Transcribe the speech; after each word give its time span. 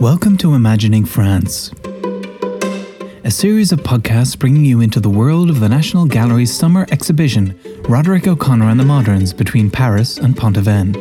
Welcome 0.00 0.38
to 0.38 0.54
Imagining 0.54 1.04
France, 1.04 1.72
a 3.22 3.30
series 3.30 3.70
of 3.70 3.80
podcasts 3.80 4.38
bringing 4.38 4.64
you 4.64 4.80
into 4.80 4.98
the 4.98 5.10
world 5.10 5.50
of 5.50 5.60
the 5.60 5.68
National 5.68 6.06
Gallery's 6.06 6.50
summer 6.50 6.86
exhibition, 6.90 7.60
Roderic 7.82 8.26
O'Conor 8.26 8.70
and 8.70 8.80
the 8.80 8.84
Moderns 8.84 9.34
between 9.34 9.70
Paris 9.70 10.16
and 10.16 10.34
Pont-Aven. 10.34 10.94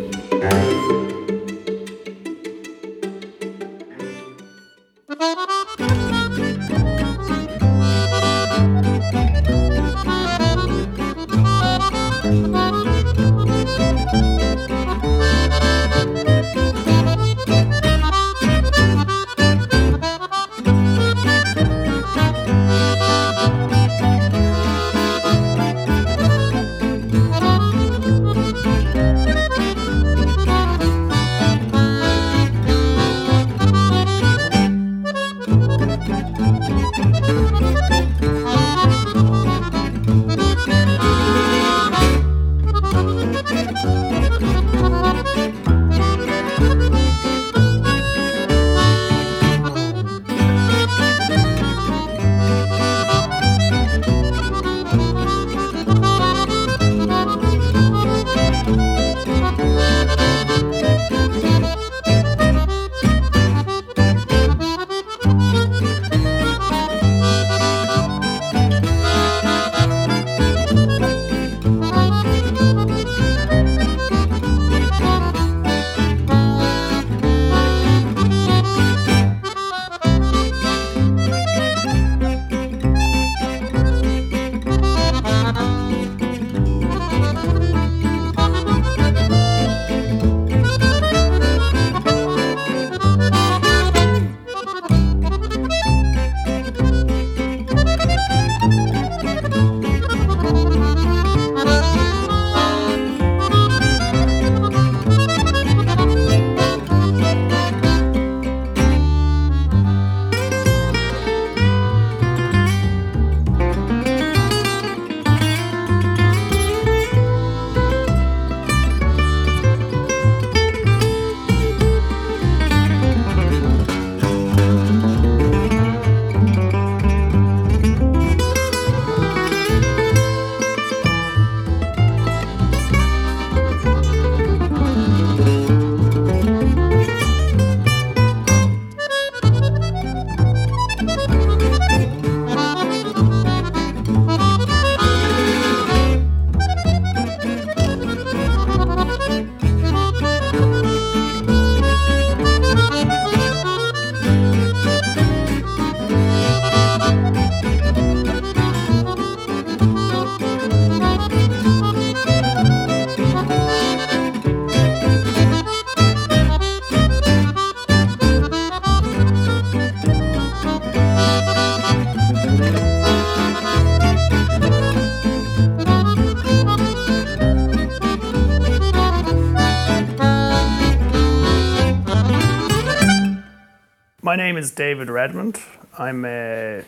Is 184.59 184.71
David 184.71 185.09
Redmond. 185.09 185.61
I'm 185.97 186.25
a 186.25 186.83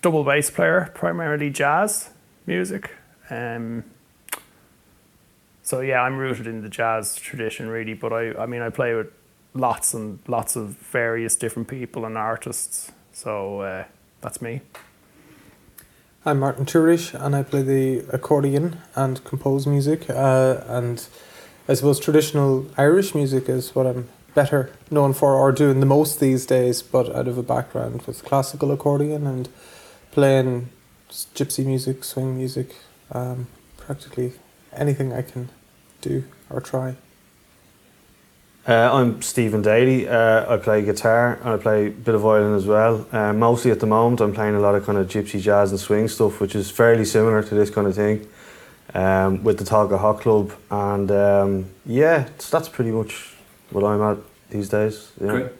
double 0.00 0.22
bass 0.22 0.48
player, 0.48 0.92
primarily 0.94 1.50
jazz 1.50 2.10
music. 2.46 2.92
Um, 3.30 3.82
so 5.64 5.80
yeah, 5.80 6.02
I'm 6.02 6.18
rooted 6.18 6.46
in 6.46 6.62
the 6.62 6.68
jazz 6.68 7.16
tradition 7.16 7.68
really, 7.68 7.94
but 7.94 8.12
I, 8.12 8.34
I 8.34 8.46
mean 8.46 8.62
I 8.62 8.70
play 8.70 8.94
with 8.94 9.08
lots 9.54 9.92
and 9.92 10.20
lots 10.28 10.54
of 10.54 10.68
various 10.68 11.34
different 11.34 11.66
people 11.66 12.04
and 12.04 12.16
artists. 12.16 12.92
So 13.10 13.62
uh, 13.62 13.84
that's 14.20 14.40
me. 14.40 14.60
I'm 16.24 16.38
Martin 16.38 16.64
Tourish 16.64 17.12
and 17.12 17.34
I 17.34 17.42
play 17.42 17.62
the 17.62 18.06
accordion 18.12 18.78
and 18.94 19.24
compose 19.24 19.66
music. 19.66 20.08
Uh, 20.08 20.60
and 20.68 21.04
I 21.68 21.74
suppose 21.74 21.98
traditional 21.98 22.68
Irish 22.76 23.16
music 23.16 23.48
is 23.48 23.74
what 23.74 23.84
I'm 23.84 24.08
better 24.34 24.70
known 24.90 25.12
for 25.12 25.34
or 25.34 25.52
doing 25.52 25.80
the 25.80 25.86
most 25.86 26.20
these 26.20 26.46
days, 26.46 26.82
but 26.82 27.14
out 27.14 27.28
of 27.28 27.38
a 27.38 27.42
background 27.42 28.02
with 28.02 28.24
classical 28.24 28.70
accordion 28.70 29.26
and 29.26 29.48
playing 30.10 30.68
gypsy 31.10 31.64
music, 31.64 32.04
swing 32.04 32.36
music, 32.36 32.74
um, 33.12 33.46
practically 33.76 34.32
anything 34.72 35.12
I 35.12 35.22
can 35.22 35.50
do 36.00 36.24
or 36.50 36.60
try. 36.60 36.96
Uh, 38.66 38.90
I'm 38.92 39.20
Stephen 39.22 39.60
Daly. 39.60 40.08
Uh, 40.08 40.54
I 40.54 40.56
play 40.56 40.84
guitar 40.84 41.34
and 41.42 41.48
I 41.48 41.56
play 41.56 41.88
a 41.88 41.90
bit 41.90 42.14
of 42.14 42.20
violin 42.20 42.54
as 42.54 42.64
well. 42.64 43.06
Uh, 43.10 43.32
mostly 43.32 43.72
at 43.72 43.80
the 43.80 43.86
moment, 43.86 44.20
I'm 44.20 44.32
playing 44.32 44.54
a 44.54 44.60
lot 44.60 44.76
of 44.76 44.86
kind 44.86 44.98
of 44.98 45.08
gypsy 45.08 45.40
jazz 45.40 45.72
and 45.72 45.80
swing 45.80 46.06
stuff, 46.06 46.40
which 46.40 46.54
is 46.54 46.70
fairly 46.70 47.04
similar 47.04 47.42
to 47.42 47.54
this 47.56 47.70
kind 47.70 47.88
of 47.88 47.96
thing, 47.96 48.24
um, 48.94 49.42
with 49.42 49.58
the 49.58 49.64
Talca 49.64 49.98
Hot 49.98 50.20
Club. 50.20 50.52
And 50.70 51.10
um, 51.10 51.70
yeah, 51.84 52.28
that's 52.52 52.68
pretty 52.68 52.92
much 52.92 53.31
what 53.72 53.84
I'm 53.84 54.02
at 54.02 54.18
these 54.50 54.68
days. 54.68 55.12
Yeah. 55.20 55.30
Great. 55.30 55.52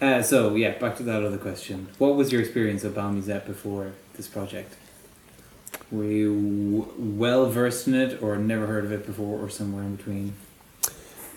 Uh, 0.00 0.22
so 0.22 0.54
yeah, 0.54 0.78
back 0.78 0.96
to 0.96 1.02
that 1.02 1.22
other 1.22 1.38
question. 1.38 1.88
What 1.98 2.16
was 2.16 2.32
your 2.32 2.40
experience 2.40 2.84
of 2.84 2.94
Bal 2.94 3.12
Musette 3.12 3.46
before 3.46 3.92
this 4.14 4.28
project? 4.28 4.76
Were 5.90 6.04
you 6.04 6.92
well 6.98 7.46
versed 7.50 7.88
in 7.88 7.94
it, 7.94 8.22
or 8.22 8.36
never 8.36 8.66
heard 8.66 8.84
of 8.84 8.92
it 8.92 9.06
before, 9.06 9.38
or 9.38 9.50
somewhere 9.50 9.82
in 9.82 9.96
between? 9.96 10.34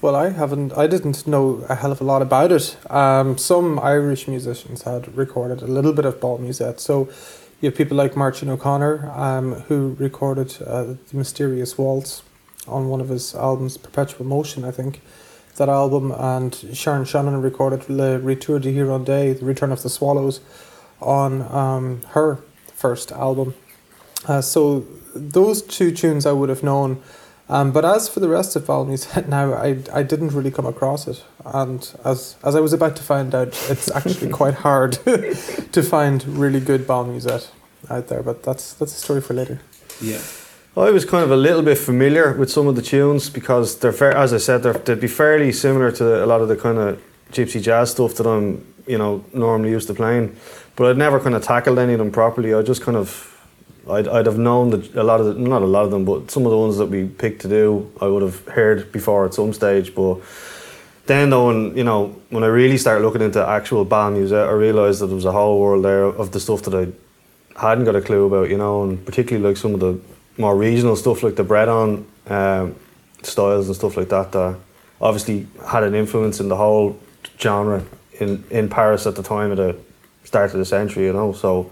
Well, 0.02 0.16
I 0.16 0.30
haven't. 0.30 0.78
I 0.78 0.88
didn't 0.88 1.26
know 1.26 1.66
a 1.70 1.76
hell 1.76 1.92
of 1.92 2.02
a 2.02 2.04
lot 2.04 2.22
about 2.22 2.52
it. 2.52 2.78
Um, 2.90 3.38
some 3.38 3.80
Irish 3.80 4.28
musicians 4.28 4.84
had 4.84 5.16
recorded 5.18 5.62
a 5.62 5.68
little 5.68 5.94
bit 5.94 6.06
of 6.06 6.22
Bal 6.22 6.38
Musette. 6.38 6.80
So 6.80 7.10
you 7.62 7.70
have 7.70 7.78
people 7.78 7.98
like 7.98 8.16
Martin 8.16 8.50
O'Connor, 8.50 9.12
um, 9.16 9.54
who 9.68 9.96
recorded 9.98 10.62
uh, 10.66 10.84
the 10.84 10.98
Mysterious 11.14 11.78
Waltz 11.78 12.22
on 12.68 12.90
one 12.90 13.02
of 13.02 13.10
his 13.10 13.34
albums, 13.34 13.78
Perpetual 13.78 14.26
Motion, 14.26 14.64
I 14.64 14.72
think. 14.72 15.02
That 15.58 15.70
album 15.70 16.12
and 16.12 16.56
Sharon 16.74 17.06
Shannon 17.06 17.42
recorded 17.42 17.90
Le 17.90 18.18
Retour 18.18 18.60
de 18.60 18.74
Hirondelle, 18.74 19.40
The 19.40 19.46
Return 19.46 19.72
of 19.72 19.84
the 19.84 19.90
Swallows, 19.90 20.42
on 21.00 21.44
um, 21.52 22.02
her 22.10 22.40
first 22.74 23.12
album. 23.12 23.54
Uh, 24.28 24.42
so 24.42 24.86
those 25.14 25.62
two 25.62 25.92
tunes 25.92 26.26
I 26.26 26.32
would 26.32 26.50
have 26.50 26.64
known 26.64 27.02
Um, 27.50 27.72
but 27.72 27.84
as 27.84 28.08
for 28.08 28.20
the 28.20 28.30
rest 28.30 28.56
of 28.56 28.68
music, 28.88 29.28
now 29.28 29.54
I, 29.54 29.78
I 29.94 30.02
didn't 30.02 30.32
really 30.32 30.50
come 30.50 30.66
across 30.66 31.08
it, 31.08 31.24
and 31.46 31.80
as 32.06 32.38
as 32.44 32.56
I 32.56 32.62
was 32.62 32.74
about 32.74 32.96
to 32.96 33.04
find 33.04 33.36
out, 33.36 33.50
it's 33.70 33.92
actually 33.92 34.32
quite 34.42 34.54
hard 34.56 34.94
to 35.74 35.84
find 35.84 36.26
really 36.26 36.62
good 36.62 36.88
ball 36.88 37.04
music 37.04 37.44
out 37.90 38.08
there. 38.08 38.24
But 38.24 38.44
that's 38.44 38.74
that's 38.74 38.94
a 38.94 39.00
story 39.00 39.22
for 39.22 39.34
later. 39.34 39.60
Yeah. 40.02 40.22
I 40.76 40.90
was 40.90 41.06
kind 41.06 41.24
of 41.24 41.30
a 41.30 41.36
little 41.36 41.62
bit 41.62 41.78
familiar 41.78 42.34
with 42.34 42.52
some 42.52 42.66
of 42.66 42.76
the 42.76 42.82
tunes 42.82 43.30
because 43.30 43.78
they're 43.78 43.92
fair, 43.92 44.18
as 44.18 44.34
I 44.34 44.38
said, 44.38 44.64
they're, 44.64 44.74
they'd 44.74 45.00
be 45.00 45.08
fairly 45.08 45.52
similar 45.52 45.92
to 45.92 46.26
a 46.26 46.26
lot 46.26 46.42
of 46.42 46.48
the 46.48 46.56
kind 46.56 46.80
of 46.80 47.00
gypsy 47.32 47.62
jazz 47.62 47.92
stuff 47.92 48.16
that 48.16 48.26
I'm, 48.26 48.66
you 48.88 48.98
know, 48.98 49.24
normally 49.34 49.70
used 49.70 49.86
to 49.90 49.94
playing. 49.94 50.36
But 50.76 50.90
I'd 50.90 50.98
never 50.98 51.20
kind 51.20 51.36
of 51.36 51.44
tackled 51.44 51.78
any 51.78 51.94
of 51.94 52.00
them 52.00 52.12
properly. 52.12 52.56
I 52.56 52.64
just 52.64 52.82
kind 52.82 52.98
of, 52.98 53.40
I'd, 53.88 54.08
I'd 54.08 54.26
have 54.26 54.40
known 54.40 54.72
that 54.72 54.96
a 54.96 55.04
lot 55.04 55.20
of, 55.20 55.28
the, 55.28 55.34
not 55.36 55.62
a 55.62 55.68
lot 55.68 55.86
of 55.86 55.92
them, 55.92 56.06
but 56.06 56.32
some 56.32 56.44
of 56.44 56.50
the 56.50 56.58
ones 56.58 56.78
that 56.78 56.88
we 56.88 57.08
picked 57.08 57.44
to 57.44 57.48
do, 57.48 57.92
I 58.02 58.08
would 58.08 58.24
have 58.24 58.44
heard 58.48 58.92
before 58.92 59.26
at 59.26 59.36
some 59.36 59.54
stage. 59.54 59.94
But 59.94 60.22
then, 61.06 61.30
though, 61.30 61.48
when 61.48 61.78
you 61.78 61.84
know, 61.84 62.20
when 62.32 62.44
I 62.44 62.48
really 62.48 62.80
started 62.80 63.06
looking 63.06 63.22
into 63.22 63.46
actual 63.48 63.86
band 63.86 64.16
music, 64.16 64.38
I 64.38 64.52
realised 64.52 65.02
that 65.02 65.08
there 65.08 65.16
was 65.16 65.26
a 65.26 65.32
whole 65.32 65.60
world 65.60 65.86
there 65.86 66.06
of 66.06 66.32
the 66.32 66.40
stuff 66.40 66.64
that 66.64 66.74
I 66.74 67.62
hadn't 67.62 67.86
got 67.86 67.96
a 67.96 68.02
clue 68.02 68.26
about, 68.26 68.50
you 68.50 68.58
know, 68.58 68.82
and 68.82 69.06
particularly 69.06 69.48
like 69.48 69.58
some 69.58 69.76
of 69.76 69.80
the 69.80 70.00
more 70.38 70.56
regional 70.56 70.96
stuff 70.96 71.24
like 71.24 71.36
the 71.36 71.44
Breton 71.44 72.06
um, 72.28 72.76
styles 73.22 73.68
and 73.68 73.76
stuff 73.76 73.98
like 73.98 74.10
that 74.10 74.32
that 74.32 74.56
obviously 75.02 75.48
had 75.68 75.84
an 75.84 75.96
influence 75.96 76.40
in 76.40 76.48
the 76.48 76.56
whole 76.56 77.00
genre 77.40 77.84
in, 78.20 78.44
in 78.50 78.70
Paris 78.70 79.06
at 79.06 79.16
the 79.16 79.24
time 79.24 79.52
of 79.52 79.58
the 79.58 79.76
start 80.24 80.52
of 80.52 80.60
the 80.60 80.66
century, 80.66 81.06
you 81.06 81.14
know. 81.14 81.34
So 81.34 81.72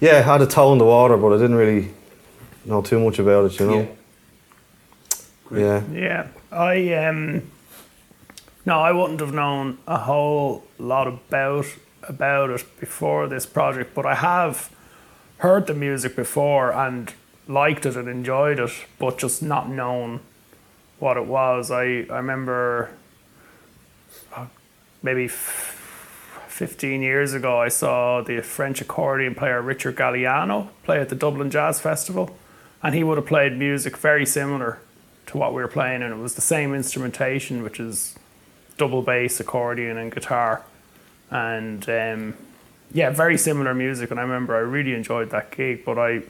yeah, 0.00 0.18
I 0.18 0.22
had 0.22 0.42
a 0.42 0.46
toe 0.46 0.72
in 0.72 0.78
the 0.78 0.84
water, 0.84 1.16
but 1.16 1.32
I 1.32 1.36
didn't 1.36 1.56
really 1.56 1.90
know 2.64 2.82
too 2.82 3.00
much 3.00 3.18
about 3.18 3.46
it, 3.46 3.60
you 3.60 3.66
know. 3.66 3.80
Yeah. 3.80 3.86
Yeah. 5.50 5.82
Yeah, 5.92 6.28
I 6.50 6.94
um, 6.94 7.50
no, 8.64 8.80
I 8.80 8.92
wouldn't 8.92 9.20
have 9.20 9.34
known 9.34 9.78
a 9.86 9.98
whole 9.98 10.64
lot 10.78 11.06
about 11.06 11.66
about 12.02 12.50
it 12.50 12.64
before 12.80 13.28
this 13.28 13.46
project, 13.46 13.94
but 13.94 14.06
I 14.06 14.14
have 14.14 14.70
heard 15.38 15.66
the 15.66 15.74
music 15.74 16.16
before 16.16 16.72
and 16.72 17.12
liked 17.46 17.86
it 17.86 17.96
and 17.96 18.08
enjoyed 18.08 18.58
it, 18.58 18.70
but 18.98 19.18
just 19.18 19.42
not 19.42 19.68
known 19.68 20.20
what 20.98 21.16
it 21.16 21.26
was. 21.26 21.70
I 21.70 22.06
I 22.10 22.16
remember 22.16 22.90
uh, 24.34 24.46
maybe. 25.02 25.26
F- 25.26 25.72
15 26.54 27.02
years 27.02 27.34
ago, 27.34 27.60
I 27.60 27.66
saw 27.66 28.22
the 28.22 28.40
French 28.40 28.80
accordion 28.80 29.34
player 29.34 29.60
Richard 29.60 29.96
Galliano 29.96 30.68
play 30.84 31.00
at 31.00 31.08
the 31.08 31.16
Dublin 31.16 31.50
Jazz 31.50 31.80
Festival, 31.80 32.36
and 32.80 32.94
he 32.94 33.02
would 33.02 33.18
have 33.18 33.26
played 33.26 33.58
music 33.58 33.96
very 33.96 34.24
similar 34.24 34.78
to 35.26 35.36
what 35.36 35.52
we 35.52 35.60
were 35.60 35.68
playing, 35.68 36.00
and 36.02 36.12
it 36.12 36.16
was 36.18 36.36
the 36.36 36.40
same 36.40 36.72
instrumentation, 36.72 37.64
which 37.64 37.80
is 37.80 38.16
double 38.76 39.02
bass, 39.02 39.40
accordion, 39.40 39.98
and 39.98 40.14
guitar, 40.14 40.62
and 41.28 41.88
um, 41.88 42.34
yeah, 42.92 43.10
very 43.10 43.36
similar 43.36 43.74
music. 43.74 44.12
And 44.12 44.20
I 44.20 44.22
remember 44.22 44.54
I 44.54 44.60
really 44.60 44.94
enjoyed 44.94 45.30
that 45.30 45.50
gig, 45.50 45.84
but 45.84 45.98
I, 45.98 46.22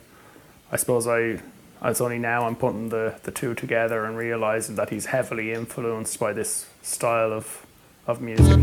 I 0.73 0.77
suppose 0.77 1.07
I, 1.07 1.41
it's 1.83 2.01
only 2.01 2.19
now 2.19 2.47
I'm 2.47 2.57
putting 2.57 2.89
the 2.89 3.15
the 3.23 3.31
two 3.31 3.55
together 3.55 4.05
and 4.05 4.17
realizing 4.17 4.77
that 4.77 4.91
he's 4.91 5.07
heavily 5.07 5.53
influenced 5.53 6.19
by 6.19 6.33
this 6.33 6.67
style 6.83 7.33
of 7.33 7.67
of 8.07 8.21
music. 8.21 8.59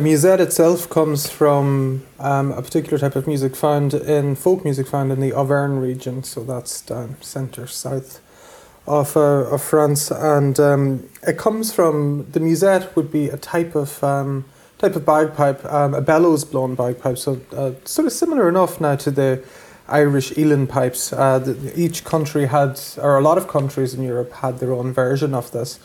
The 0.00 0.04
musette 0.04 0.40
itself 0.40 0.88
comes 0.88 1.28
from 1.28 2.06
um, 2.18 2.52
a 2.52 2.62
particular 2.62 2.96
type 2.96 3.16
of 3.16 3.26
music 3.26 3.54
found 3.54 3.92
in 3.92 4.34
folk 4.34 4.64
music 4.64 4.86
found 4.86 5.12
in 5.12 5.20
the 5.20 5.34
Auvergne 5.34 5.78
region, 5.78 6.22
so 6.22 6.42
that's 6.42 6.80
down 6.80 7.16
centre 7.20 7.66
south 7.66 8.22
of, 8.86 9.14
uh, 9.14 9.20
of 9.20 9.62
France, 9.62 10.10
and 10.10 10.58
um, 10.58 11.06
it 11.26 11.36
comes 11.36 11.74
from 11.74 12.26
the 12.32 12.40
musette 12.40 12.96
would 12.96 13.12
be 13.12 13.28
a 13.28 13.36
type 13.36 13.74
of 13.74 14.02
um, 14.02 14.46
type 14.78 14.96
of 14.96 15.04
bagpipe, 15.04 15.62
um, 15.66 15.92
a 15.92 16.00
bellows 16.00 16.46
blown 16.46 16.74
bagpipe, 16.74 17.18
so 17.18 17.38
uh, 17.54 17.72
sort 17.84 18.06
of 18.06 18.12
similar 18.14 18.48
enough 18.48 18.80
now 18.80 18.96
to 18.96 19.10
the 19.10 19.44
Irish 19.86 20.30
uilleann 20.30 20.66
pipes. 20.66 21.12
Uh, 21.12 21.40
the, 21.40 21.78
each 21.78 22.04
country 22.04 22.46
had, 22.46 22.80
or 22.96 23.18
a 23.18 23.22
lot 23.22 23.36
of 23.36 23.48
countries 23.48 23.92
in 23.92 24.02
Europe 24.02 24.32
had 24.32 24.60
their 24.60 24.72
own 24.72 24.94
version 24.94 25.34
of 25.34 25.50
this. 25.50 25.78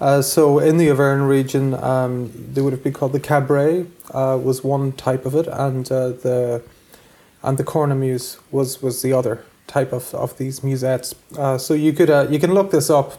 Uh, 0.00 0.22
so 0.22 0.58
in 0.58 0.78
the 0.78 0.90
Auvergne 0.90 1.24
region, 1.24 1.74
um, 1.74 2.32
they 2.52 2.62
would 2.62 2.72
have 2.72 2.82
been 2.82 2.94
called 2.94 3.12
the 3.12 3.20
cabrette 3.20 3.86
uh, 4.14 4.38
was 4.42 4.64
one 4.64 4.92
type 4.92 5.26
of 5.26 5.34
it, 5.34 5.46
and 5.46 5.90
uh, 5.92 6.08
the 6.08 6.62
and 7.42 7.58
the 7.58 7.64
cornemuse 7.64 8.38
was 8.50 8.82
was 8.82 9.02
the 9.02 9.12
other 9.12 9.44
type 9.66 9.92
of, 9.92 10.14
of 10.14 10.36
these 10.38 10.60
musettes. 10.60 11.14
Uh, 11.38 11.58
so 11.58 11.74
you 11.74 11.92
could 11.92 12.10
uh, 12.10 12.26
you 12.30 12.38
can 12.38 12.54
look 12.54 12.70
this 12.70 12.90
up 12.90 13.18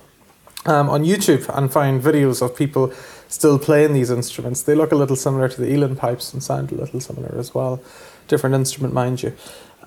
um, 0.65 0.89
on 0.89 1.03
YouTube 1.03 1.50
and 1.55 1.71
find 1.71 2.01
videos 2.01 2.41
of 2.41 2.55
people 2.55 2.91
still 3.27 3.57
playing 3.57 3.93
these 3.93 4.09
instruments. 4.09 4.63
They 4.63 4.75
look 4.75 4.91
a 4.91 4.95
little 4.95 5.15
similar 5.15 5.47
to 5.50 5.61
the 5.61 5.67
uilleann 5.67 5.97
pipes 5.97 6.33
and 6.33 6.43
sound 6.43 6.71
a 6.71 6.75
little 6.75 7.00
similar 7.00 7.38
as 7.38 7.53
well. 7.55 7.81
Different 8.27 8.55
instrument, 8.55 8.93
mind 8.93 9.23
you. 9.23 9.33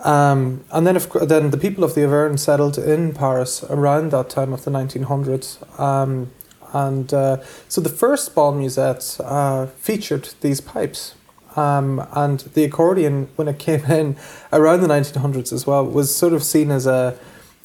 Um, 0.01 0.65
and 0.73 0.87
then, 0.87 0.99
then 1.23 1.51
the 1.51 1.57
people 1.57 1.85
of 1.85 1.95
the 1.95 2.05
Auvergne 2.05 2.37
settled 2.37 2.79
in 2.79 3.15
Paris 3.15 3.63
around 3.65 4.11
that 4.11 4.29
time 4.29 4.53
of 4.53 4.65
the 4.65 4.71
1900s. 4.71 5.79
Um, 5.79 6.31
and 6.75 7.15
uh, 7.15 7.39
so 7.69 7.81
the 7.81 7.89
first 7.89 8.35
bal 8.35 8.53
musette 8.53 9.19
uh, 9.21 9.67
featured 9.67 10.31
these 10.41 10.61
pipes. 10.61 11.15
Um, 11.57 12.05
and 12.13 12.41
the 12.41 12.65
accordion, 12.65 13.29
when 13.37 13.47
it 13.47 13.59
came 13.61 13.85
in 13.85 14.17
around 14.53 14.81
the 14.81 14.89
1900s 14.89 15.53
as 15.53 15.67
well, 15.67 15.87
was 15.87 16.15
sort 16.15 16.33
of 16.33 16.43
seen 16.43 16.73
as 16.73 16.87
a, 16.87 17.17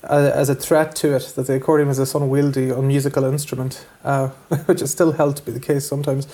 as 0.03 0.47
a 0.47 0.53
threat 0.53 0.95
to 0.97 1.15
it, 1.15 1.33
that 1.35 1.47
the 1.47 1.55
accordion 1.55 1.87
was 1.87 1.97
this 1.97 2.13
unwieldy, 2.13 2.69
unmusical 2.69 3.25
instrument, 3.25 3.85
uh, 4.03 4.27
which 4.67 4.81
is 4.81 4.91
still 4.91 5.13
held 5.13 5.37
to 5.37 5.43
be 5.43 5.51
the 5.51 5.59
case 5.59 5.87
sometimes. 5.87 6.27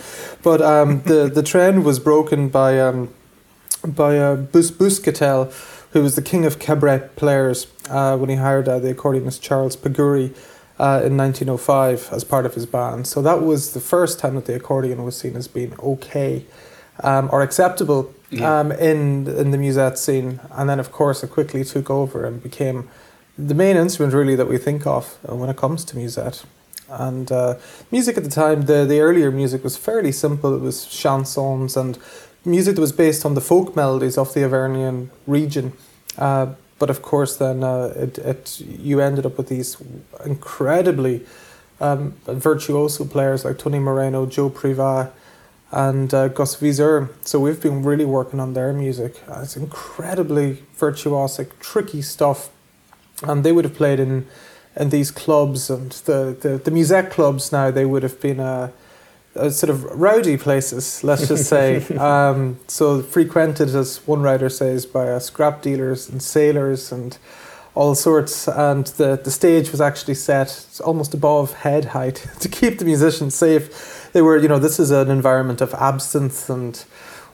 But 0.44 0.62
um, 0.62 1.02
the, 1.06 1.32
the 1.34 1.44
trend 1.44 1.86
was 1.86 2.00
broken 2.00 2.50
by, 2.50 2.78
um, 2.82 3.14
by 3.88 4.20
uh, 4.20 4.36
Bus 4.36 4.70
Bouscatel, 4.70 5.54
who 5.94 6.04
was 6.04 6.16
the 6.16 6.22
king 6.22 6.44
of 6.44 6.60
cabrette 6.60 7.16
players 7.16 7.68
uh, 7.90 8.18
when 8.18 8.30
he 8.30 8.36
hired 8.36 8.68
uh, 8.68 8.80
the 8.80 8.94
accordionist 8.94 9.40
Charles 9.42 9.78
Péguri 9.78 10.36
uh, 10.80 11.02
in 11.06 11.16
1905 11.18 12.10
as 12.12 12.24
part 12.24 12.46
of 12.46 12.54
his 12.56 12.66
band. 12.66 13.08
So 13.08 13.22
that 13.22 13.42
was 13.42 13.74
the 13.74 13.80
first 13.80 14.20
time 14.20 14.36
that 14.36 14.46
the 14.46 14.56
accordion 14.56 15.04
was 15.04 15.16
seen 15.18 15.36
as 15.36 15.48
being 15.48 15.74
okay 15.80 16.46
um, 17.04 17.30
or 17.32 17.42
acceptable 17.42 18.14
Yeah. 18.30 18.60
um, 18.60 18.72
in 18.72 19.28
in 19.28 19.52
the 19.52 19.58
musette 19.58 19.98
scene. 19.98 20.40
And 20.52 20.70
then, 20.70 20.80
of 20.80 20.90
course, 20.92 21.24
it 21.26 21.30
quickly 21.32 21.64
took 21.64 21.90
over 21.90 22.26
and 22.28 22.42
became 22.42 22.88
the 23.38 23.54
main 23.54 23.78
instrument 23.78 24.14
really 24.14 24.36
that 24.36 24.48
we 24.48 24.58
think 24.58 24.86
of 24.88 25.18
when 25.24 25.50
it 25.50 25.58
comes 25.58 25.86
to 25.86 25.98
musette. 25.98 26.44
And 26.90 27.32
uh, 27.32 27.56
music 27.92 28.18
at 28.18 28.24
the 28.24 28.30
time, 28.30 28.66
the, 28.66 28.86
the 28.86 29.00
earlier 29.02 29.32
music 29.32 29.64
was 29.64 29.76
fairly 29.78 30.12
simple. 30.12 30.56
It 30.56 30.62
was 30.62 30.86
chansons 30.86 31.76
and 31.78 31.98
music 32.46 32.76
that 32.76 32.82
was 32.82 32.92
based 32.94 33.26
on 33.26 33.34
the 33.34 33.42
folk 33.42 33.76
melodies 33.76 34.18
of 34.18 34.34
the 34.34 34.42
Auvergnian 34.42 35.10
region. 35.28 35.74
Uh, 36.18 36.48
but 36.78 36.90
of 36.90 37.02
course, 37.02 37.38
then 37.38 37.64
uh, 37.64 37.94
it, 37.96 38.18
it 38.18 38.60
you 38.60 39.00
ended 39.00 39.26
up 39.26 39.38
with 39.38 39.48
these 39.48 39.78
incredibly 40.26 41.26
um, 41.80 42.16
virtuoso 42.28 43.06
players 43.06 43.46
like 43.46 43.58
Tony 43.58 43.80
Murena, 43.80 44.30
Joe 44.30 44.50
Privat, 44.50 45.12
and 45.72 46.14
uh, 46.14 46.28
Gus 46.30 46.56
Viseur. 46.56 47.10
So 47.22 47.40
we've 47.40 47.62
been 47.62 47.84
really 47.84 48.06
working 48.06 48.40
on 48.40 48.54
their 48.54 48.74
music. 48.74 49.22
Uh, 49.30 49.42
it's 49.44 49.58
incredibly 49.58 50.64
virtuosic, 50.78 51.52
tricky 51.60 52.02
stuff, 52.02 52.50
and 53.24 53.44
they 53.44 53.52
would 53.52 53.66
have 53.66 53.76
played 53.76 54.00
in 54.00 54.28
in 54.78 54.90
these 54.90 55.12
clubs 55.12 55.70
and 55.70 55.92
the 56.06 56.36
the, 56.40 56.58
the 56.58 56.72
musette 56.72 57.10
clubs. 57.10 57.52
Now 57.52 57.72
they 57.72 57.86
would 57.86 58.04
have 58.04 58.20
been 58.20 58.40
uh, 58.40 58.72
uh, 59.36 59.50
sort 59.50 59.70
of 59.70 59.84
rowdy 59.84 60.38
places, 60.38 61.04
let's 61.04 61.28
just 61.28 61.46
say. 61.50 61.84
um, 61.98 62.58
so 62.68 63.02
frequented, 63.02 63.76
as 63.76 63.98
one 64.08 64.22
writer 64.22 64.50
says, 64.50 64.86
by 64.86 65.08
uh, 65.08 65.20
scrap 65.20 65.62
dealers 65.62 66.10
and 66.10 66.22
sailors 66.22 66.92
and 66.92 67.18
all 67.74 67.94
sorts. 67.96 68.48
And 68.48 68.88
the, 68.88 69.20
the 69.22 69.32
stage 69.32 69.72
was 69.72 69.82
actually 69.82 70.16
set 70.16 70.80
almost 70.84 71.14
above 71.14 71.54
head 71.54 71.86
height 71.86 72.26
to 72.40 72.50
keep 72.50 72.80
the 72.80 72.86
musicians 72.86 73.36
safe. 73.36 74.10
They 74.14 74.22
were, 74.22 74.38
you 74.38 74.48
know, 74.48 74.60
this 74.60 74.80
is 74.80 74.92
an 74.92 75.12
environment 75.12 75.62
of 75.62 75.74
absinthe 75.74 76.50
and 76.50 76.78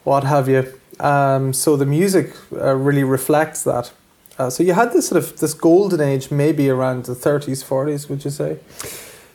what 0.04 0.24
have 0.24 0.50
you. 0.50 0.74
Um, 1.00 1.54
so 1.54 1.76
the 1.76 1.86
music 1.86 2.36
uh, 2.54 2.76
really 2.76 3.04
reflects 3.04 3.64
that. 3.64 3.92
Uh, 4.38 4.50
so 4.50 4.64
you 4.64 4.74
had 4.74 4.92
this 4.94 5.08
sort 5.08 5.24
of 5.24 5.40
this 5.40 5.54
golden 5.54 6.02
age, 6.02 6.32
maybe 6.32 6.70
around 6.70 7.06
the 7.06 7.14
30s, 7.14 7.64
40s, 7.64 8.10
would 8.10 8.26
you 8.26 8.32
say? 8.32 8.58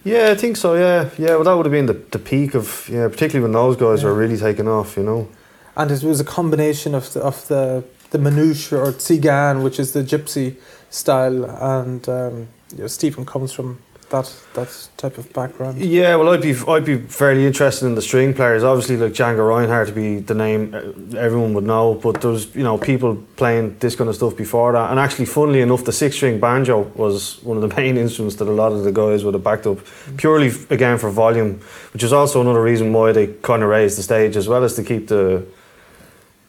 Yeah, 0.07 0.31
I 0.31 0.37
think 0.37 0.57
so. 0.57 0.75
Yeah, 0.75 1.09
yeah. 1.19 1.35
Well, 1.37 1.45
that 1.45 1.55
would 1.57 1.67
have 1.67 1.73
been 1.73 1.87
the, 1.87 1.99
the 2.11 2.19
peak 2.19 2.55
of 2.55 2.89
yeah, 2.89 3.09
particularly 3.09 3.43
when 3.43 3.53
those 3.53 3.77
guys 3.77 4.03
Yeah. 4.03 4.09
were 4.11 4.15
really 4.15 4.37
taking 4.37 4.69
off. 4.69 4.97
You 4.97 5.03
know. 5.03 5.29
and 5.77 5.91
it 5.91 6.03
was 6.03 6.21
a 6.21 6.25
combination 6.25 6.95
of 6.95 7.13
the, 7.13 7.21
of 7.21 7.47
the 7.49 7.83
the 8.13 8.19
manouche 8.19 8.73
or 8.73 8.93
tsigan, 8.93 9.63
which 9.65 9.79
is 9.81 9.93
the 9.93 10.03
gypsy 10.03 10.55
style, 10.91 11.45
and 11.81 12.09
um, 12.09 12.49
you 12.73 12.79
know, 12.83 12.87
Stephen 12.89 13.25
comes 13.27 13.53
from 13.53 13.79
that 14.11 14.33
that 14.55 14.89
type 14.97 15.19
of 15.19 15.33
background. 15.33 15.79
Yeah, 15.79 16.17
well, 16.17 16.31
I'd 16.31 16.43
be 16.43 16.55
I'd 16.69 16.85
be 16.85 16.99
fairly 16.99 17.47
interested 17.47 17.87
in 17.87 17.95
the 17.95 18.03
string 18.03 18.35
players. 18.35 18.63
Obviously, 18.63 18.97
like 18.97 19.13
Django 19.13 19.49
Reinhardt 19.49 19.89
to 19.89 19.95
be 19.95 20.21
the 20.21 20.35
name 20.35 20.75
uh, 20.75 21.19
everyone 21.19 21.55
would 21.55 21.65
know, 21.65 21.95
but 21.95 22.21
there 22.21 22.31
was 22.31 22.55
you 22.55 22.63
know 22.63 22.79
people 22.79 23.17
playing 23.37 23.77
this 23.79 23.97
kind 23.97 24.09
of 24.09 24.17
stuff 24.17 24.37
before 24.37 24.73
that. 24.73 24.91
And 24.91 25.01
actually, 25.01 25.27
funnily 25.27 25.61
enough, 25.61 25.85
the 25.85 25.93
six 25.93 26.17
string 26.17 26.39
banjo 26.39 26.83
was 26.95 27.43
one 27.43 27.57
of 27.57 27.69
the 27.69 27.77
main 27.81 27.97
instruments 27.97 28.37
that 28.37 28.49
a 28.49 28.53
lot 28.53 28.73
of 28.73 28.85
the 28.85 28.93
guys 28.93 29.25
would 29.25 29.35
have 29.35 29.45
backed 29.45 29.67
up 29.67 29.79
purely 30.17 30.53
again 30.71 30.99
for 30.99 31.11
volume, 31.11 31.61
which 31.93 32.03
is 32.03 32.13
also 32.13 32.41
another 32.41 32.63
reason 32.63 32.93
why 32.93 33.13
they 33.13 33.27
kind 33.27 33.63
of 33.63 33.69
raised 33.69 33.99
the 33.99 34.03
stage 34.03 34.37
as 34.37 34.49
well 34.49 34.63
as 34.63 34.75
to 34.75 34.85
keep 34.85 35.09
the 35.09 35.45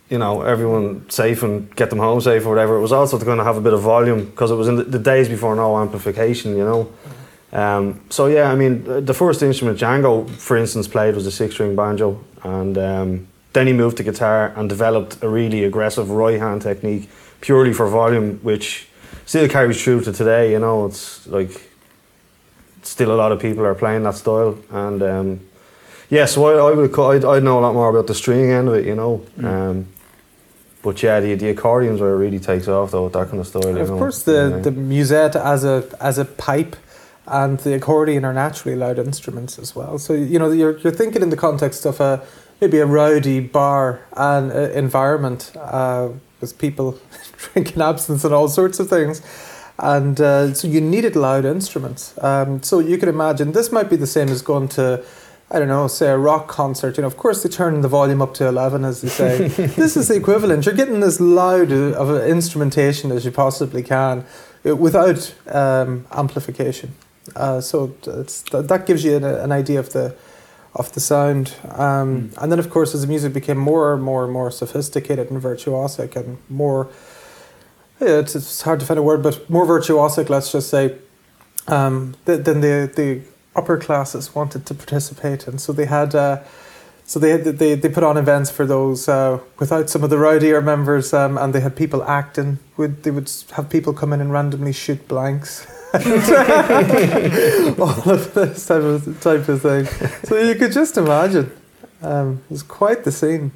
you 0.10 0.18
know 0.18 0.42
everyone 0.42 1.10
safe 1.10 1.44
and 1.44 1.76
get 1.76 1.90
them 1.90 2.00
home 2.00 2.22
safe 2.22 2.46
or 2.46 2.50
whatever. 2.50 2.76
It 2.78 2.82
was 2.82 2.92
also 2.92 3.18
to 3.18 3.26
kind 3.26 3.40
of 3.40 3.46
have 3.46 3.58
a 3.58 3.62
bit 3.62 3.74
of 3.74 3.82
volume 3.82 4.26
because 4.26 4.52
it 4.52 4.56
was 4.56 4.68
in 4.68 4.76
the, 4.76 4.84
the 4.84 5.00
days 5.00 5.28
before 5.28 5.56
no 5.56 5.78
amplification, 5.78 6.56
you 6.56 6.64
know. 6.64 6.92
Um, 7.54 8.02
so 8.10 8.28
yeah, 8.28 8.52
I 8.52 8.56
mean, 8.56 9.06
the 9.06 9.14
first 9.14 9.42
instrument 9.42 9.80
Django, 9.80 10.30
for 10.30 10.58
instance, 10.58 10.88
played 10.88 11.16
was 11.16 11.26
a 11.26 11.32
six-string 11.32 11.76
banjo, 11.76 12.20
and 12.44 12.78
um, 12.78 13.28
then 13.54 13.68
he 13.68 13.74
moved 13.74 13.98
to 13.98 14.04
guitar 14.04 14.54
and 14.56 14.70
developed 14.70 15.24
a 15.24 15.30
really 15.30 15.64
aggressive 15.64 16.10
right 16.10 16.40
hand 16.40 16.62
technique 16.62 17.10
purely 17.42 17.74
for 17.74 17.88
volume, 17.88 18.40
which 18.44 18.88
still 19.26 19.48
carries 19.48 19.82
through 19.82 20.02
to 20.02 20.12
today. 20.12 20.52
You 20.52 20.60
know, 20.60 20.86
it's 20.88 21.26
like 21.28 21.70
still 22.84 23.12
a 23.12 23.16
lot 23.16 23.32
of 23.32 23.40
people 23.40 23.66
are 23.66 23.76
playing 23.76 24.04
that 24.04 24.16
style, 24.16 24.58
and 24.70 25.02
um, 25.02 25.40
yeah, 26.10 26.26
so 26.26 26.46
I, 26.46 26.70
I 26.72 26.74
would 26.74 26.92
call, 26.92 27.12
I'd, 27.12 27.24
I'd 27.26 27.44
know 27.44 27.60
a 27.60 27.62
lot 27.62 27.74
more 27.74 27.90
about 27.90 28.08
the 28.08 28.16
string 28.16 28.50
end 28.52 28.68
of 28.68 28.76
it, 28.76 28.86
you 28.86 28.96
know. 28.96 29.26
Um, 29.44 29.88
but 30.84 31.02
yeah, 31.04 31.20
the, 31.20 31.36
the 31.36 31.50
accordions 31.50 32.00
where 32.02 32.14
it 32.14 32.18
really 32.18 32.40
takes 32.40 32.68
off 32.68 32.92
though, 32.92 33.10
that 33.10 33.28
kind 33.30 33.40
of 33.40 33.48
style. 33.48 33.64
You 33.64 33.80
of 33.80 33.90
know. 33.90 33.98
course, 33.98 34.24
the 34.24 34.52
Yeah. 34.56 34.62
the 34.62 34.72
musette 34.72 35.36
as 35.36 35.64
a 35.64 35.84
as 36.02 36.18
a 36.18 36.26
pipe. 36.26 36.76
And 37.28 37.60
the 37.60 37.74
accordion 37.74 38.24
are 38.24 38.34
naturally 38.34 38.78
loud 38.78 38.98
instruments 38.98 39.60
as 39.60 39.76
well. 39.76 40.00
So 40.00 40.14
you 40.14 40.40
know 40.40 40.50
you're 40.50 40.78
you're 40.78 40.94
thinking 40.94 41.22
in 41.22 41.30
the 41.30 41.38
context 41.38 41.86
of 41.86 42.00
a 42.00 42.26
maybe 42.62 42.80
a 42.80 42.86
rowdy 42.86 43.40
bar 43.42 44.02
and 44.14 44.52
uh, 44.52 44.72
environment 44.72 45.52
uh, 45.58 46.10
with 46.40 46.58
people 46.58 47.00
drinking 47.38 47.82
absinthe 47.82 48.24
and 48.24 48.34
all 48.34 48.48
sorts 48.48 48.80
of 48.80 48.90
things, 48.90 49.22
and 49.78 50.20
uh, 50.22 50.54
so 50.54 50.68
you 50.70 50.80
needed 50.80 51.16
loud 51.18 51.44
instruments. 51.44 52.14
Um, 52.24 52.64
so 52.64 52.80
you 52.80 52.98
could 52.98 53.10
imagine 53.10 53.52
this 53.52 53.72
might 53.72 53.90
be 53.90 53.98
the 53.98 54.08
same 54.08 54.30
as 54.30 54.42
going 54.42 54.70
to. 54.70 55.04
I 55.50 55.60
don't 55.60 55.70
know, 55.70 55.88
say 55.88 56.10
a 56.10 56.18
rock 56.18 56.50
concert. 56.50 56.98
You 56.98 57.04
know, 57.04 57.08
of 57.08 57.16
course 57.16 57.42
they 57.42 57.48
turn 57.48 57.80
the 57.80 57.88
volume 57.88 58.22
up 58.22 58.34
to 58.34 58.48
eleven, 58.48 58.84
as 58.84 59.02
they 59.02 59.08
say. 59.08 59.48
this 59.48 59.96
is 59.96 60.10
the 60.10 60.16
equivalent. 60.16 60.66
You're 60.66 60.76
getting 60.76 61.02
as 61.04 61.22
loud 61.22 61.72
of 61.72 62.10
an 62.10 62.30
instrumentation 62.30 63.14
as 63.14 63.24
you 63.24 63.32
possibly 63.32 63.82
can, 63.82 64.26
uh, 64.66 64.76
without 64.76 65.34
um, 65.48 66.06
amplification. 66.12 66.96
Uh, 67.36 67.62
so 67.62 67.96
it's, 68.06 68.42
that, 68.44 68.68
that 68.68 68.86
gives 68.86 69.04
you 69.04 69.16
an, 69.16 69.24
an 69.24 69.52
idea 69.52 69.80
of 69.80 69.92
the 69.94 70.16
of 70.76 70.92
the 70.94 71.00
sound. 71.00 71.56
Um, 71.72 72.32
And 72.38 72.52
then, 72.52 72.60
of 72.60 72.70
course, 72.70 72.94
as 72.94 73.02
the 73.02 73.08
music 73.08 73.34
became 73.34 73.58
more 73.58 73.94
and 73.94 74.04
more 74.04 74.24
and 74.24 74.32
more 74.32 74.52
sophisticated 74.52 75.32
and 75.32 75.42
virtuosic 75.42 76.16
and 76.16 76.38
more, 76.50 76.88
yeah, 78.00 78.20
it's, 78.20 78.36
it's 78.36 78.62
hard 78.62 78.80
to 78.82 78.86
find 78.86 79.00
a 79.00 79.04
word, 79.04 79.24
but 79.24 79.50
more 79.50 79.66
virtuosic, 79.66 80.30
let's 80.30 80.52
just 80.52 80.70
say, 80.70 80.96
um, 81.68 82.16
th- 82.28 82.44
then 82.44 82.62
the, 82.62 82.92
the 82.96 83.22
upper 83.56 83.78
classes 83.78 84.36
wanted 84.36 84.68
to 84.68 84.76
participate. 84.76 85.48
And 85.48 85.60
so 85.60 85.74
they 85.74 85.86
had. 85.86 86.16
Uh, 86.16 86.44
so 87.10 87.20
they, 87.20 87.30
had, 87.30 87.46
they 87.46 87.76
they 87.76 87.88
put 87.88 88.04
on 88.04 88.18
events 88.18 88.52
for 88.52 88.66
those 88.66 89.08
uh, 89.08 89.40
without 89.60 89.90
some 89.90 90.04
of 90.04 90.10
the 90.10 90.18
rowdier 90.18 90.62
members, 90.62 91.14
um, 91.14 91.38
and 91.38 91.56
they 91.56 91.62
had 91.62 91.74
people 91.74 92.04
acting. 92.04 92.60
Would 92.76 93.04
they 93.04 93.12
would 93.12 93.32
have 93.54 93.70
people 93.70 93.94
come 93.94 94.12
in 94.12 94.20
and 94.20 94.30
randomly 94.30 94.74
shoot 94.74 95.08
blanks, 95.08 95.66
all 97.80 98.10
of 98.12 98.34
this 98.34 98.66
type 98.66 98.82
of 98.82 99.22
type 99.22 99.48
of 99.50 99.62
thing. 99.62 99.86
So 100.26 100.38
you 100.38 100.56
could 100.56 100.72
just 100.72 100.98
imagine 100.98 101.52
Um, 102.02 102.42
it 102.50 102.52
was 102.52 102.64
quite 102.64 103.04
the 103.04 103.12
scene. 103.12 103.52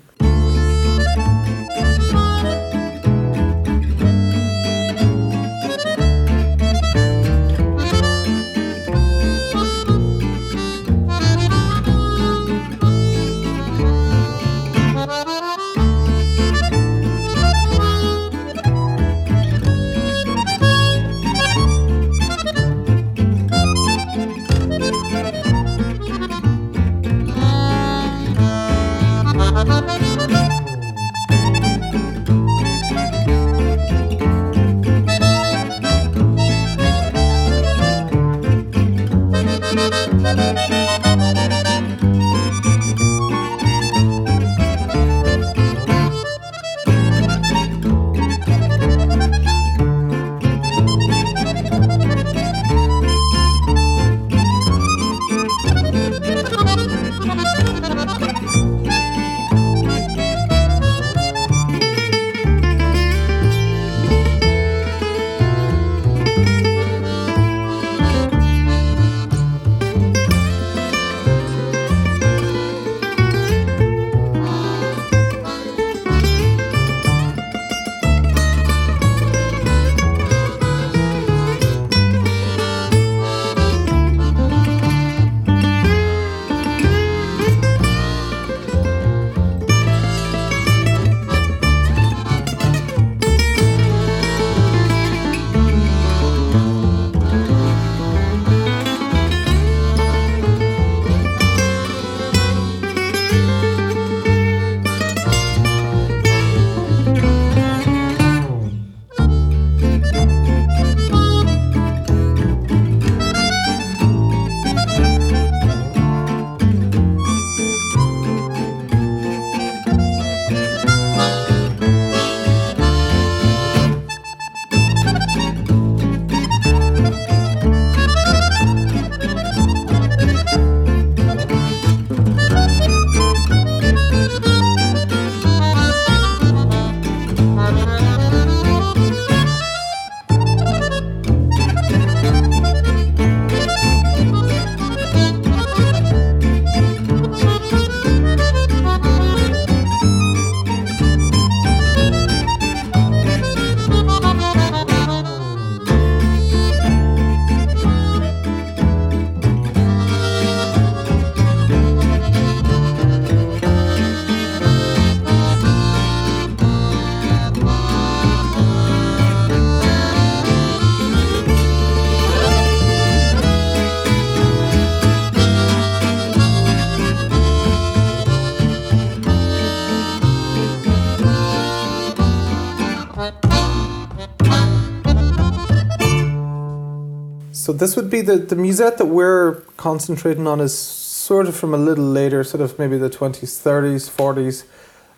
So 187.71 187.77
this 187.77 187.95
would 187.95 188.09
be 188.09 188.19
the 188.19 188.35
the 188.35 188.57
musette 188.57 188.97
that 188.97 189.05
we're 189.05 189.61
concentrating 189.77 190.45
on 190.45 190.59
is 190.59 190.77
sort 190.77 191.47
of 191.47 191.55
from 191.55 191.73
a 191.73 191.77
little 191.77 192.03
later, 192.03 192.43
sort 192.43 192.59
of 192.59 192.77
maybe 192.77 192.97
the 192.97 193.09
twenties, 193.09 193.57
thirties, 193.59 194.09
forties, 194.09 194.65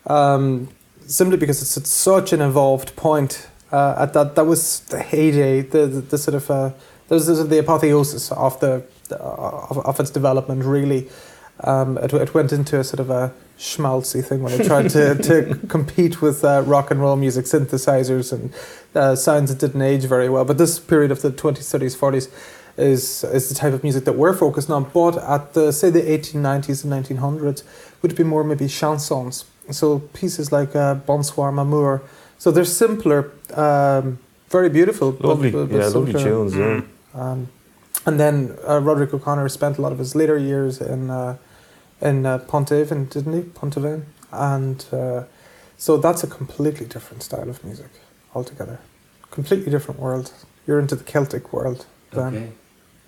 um, 0.06 0.68
simply 1.04 1.36
because 1.36 1.60
it's 1.62 1.76
at 1.76 1.88
such 1.88 2.32
an 2.32 2.40
evolved 2.40 2.94
point. 2.94 3.48
Uh, 3.72 3.96
at 3.98 4.12
that, 4.12 4.36
that 4.36 4.44
was 4.44 4.80
the 4.90 5.02
heyday, 5.02 5.62
the 5.62 5.86
the, 5.86 6.00
the 6.00 6.16
sort 6.16 6.36
of 6.36 6.48
uh, 6.48 6.70
this 7.08 7.26
the 7.26 7.58
apotheosis 7.58 8.30
of 8.30 8.60
the 8.60 8.84
of, 9.10 9.78
of 9.78 9.98
its 9.98 10.10
development. 10.10 10.62
Really, 10.62 11.08
um, 11.64 11.98
it 11.98 12.12
it 12.12 12.34
went 12.34 12.52
into 12.52 12.78
a 12.78 12.84
sort 12.84 13.00
of 13.00 13.10
a 13.10 13.32
schmaltzy 13.58 14.24
thing 14.24 14.42
when 14.42 14.52
it 14.60 14.64
tried 14.66 14.90
to, 14.90 15.14
to 15.28 15.54
compete 15.68 16.20
with 16.20 16.44
uh, 16.44 16.62
rock 16.66 16.90
and 16.90 17.00
roll 17.00 17.16
music 17.16 17.44
synthesizers 17.46 18.32
and 18.32 18.52
uh, 18.94 19.14
sounds 19.14 19.50
that 19.54 19.60
didn't 19.64 19.82
age 19.82 20.04
very 20.04 20.28
well. 20.28 20.44
But 20.44 20.58
this 20.58 20.78
period 20.78 21.10
of 21.10 21.22
the 21.22 21.30
20s, 21.30 21.58
30s, 21.78 21.96
40s 21.96 22.28
is 22.76 23.22
is 23.24 23.48
the 23.48 23.54
type 23.54 23.72
of 23.72 23.84
music 23.84 24.04
that 24.04 24.14
we're 24.14 24.32
focused 24.34 24.68
on. 24.70 24.84
But 24.92 25.16
at 25.18 25.54
the 25.54 25.72
say 25.72 25.90
the 25.90 26.02
1890s 26.02 26.82
and 26.84 26.92
1900s 26.92 27.62
would 28.02 28.16
be 28.16 28.24
more 28.24 28.42
maybe 28.44 28.66
chansons. 28.66 29.44
So 29.70 30.00
pieces 30.12 30.50
like 30.52 30.74
uh, 30.76 30.94
Bonsoir 30.96 31.52
M'amour. 31.52 32.02
So 32.38 32.50
they're 32.50 32.64
simpler, 32.66 33.30
um, 33.54 34.18
very 34.50 34.68
beautiful, 34.68 35.16
Lovely, 35.20 35.50
but- 35.50 35.70
but 35.70 35.76
yeah, 35.78 35.86
lovely 35.86 36.12
tunes. 36.12 36.54
Yeah. 36.56 36.82
Um, 37.14 37.48
and 38.06 38.20
then 38.20 38.56
uh, 38.68 38.80
Roderic 38.80 39.14
O'Conor 39.14 39.48
spent 39.48 39.78
a 39.78 39.80
lot 39.80 39.92
of 39.92 39.98
his 39.98 40.14
later 40.14 40.36
years 40.36 40.80
in 40.80 41.10
uh, 41.10 41.36
in 42.04 42.26
uh, 42.26 42.38
Pont-Aven, 42.38 43.06
didn't 43.06 43.32
he? 43.32 43.42
Pont-Aven, 43.42 44.06
and 44.30 44.84
uh, 44.92 45.22
so 45.78 45.96
that's 45.96 46.22
a 46.22 46.26
completely 46.26 46.86
different 46.86 47.22
style 47.22 47.48
of 47.48 47.64
music 47.64 47.90
altogether. 48.34 48.78
Completely 49.30 49.70
different 49.70 49.98
world. 49.98 50.32
You're 50.66 50.78
into 50.78 50.94
the 50.94 51.04
Celtic 51.04 51.52
world. 51.52 51.86
Then. 52.12 52.36
Okay. 52.36 52.48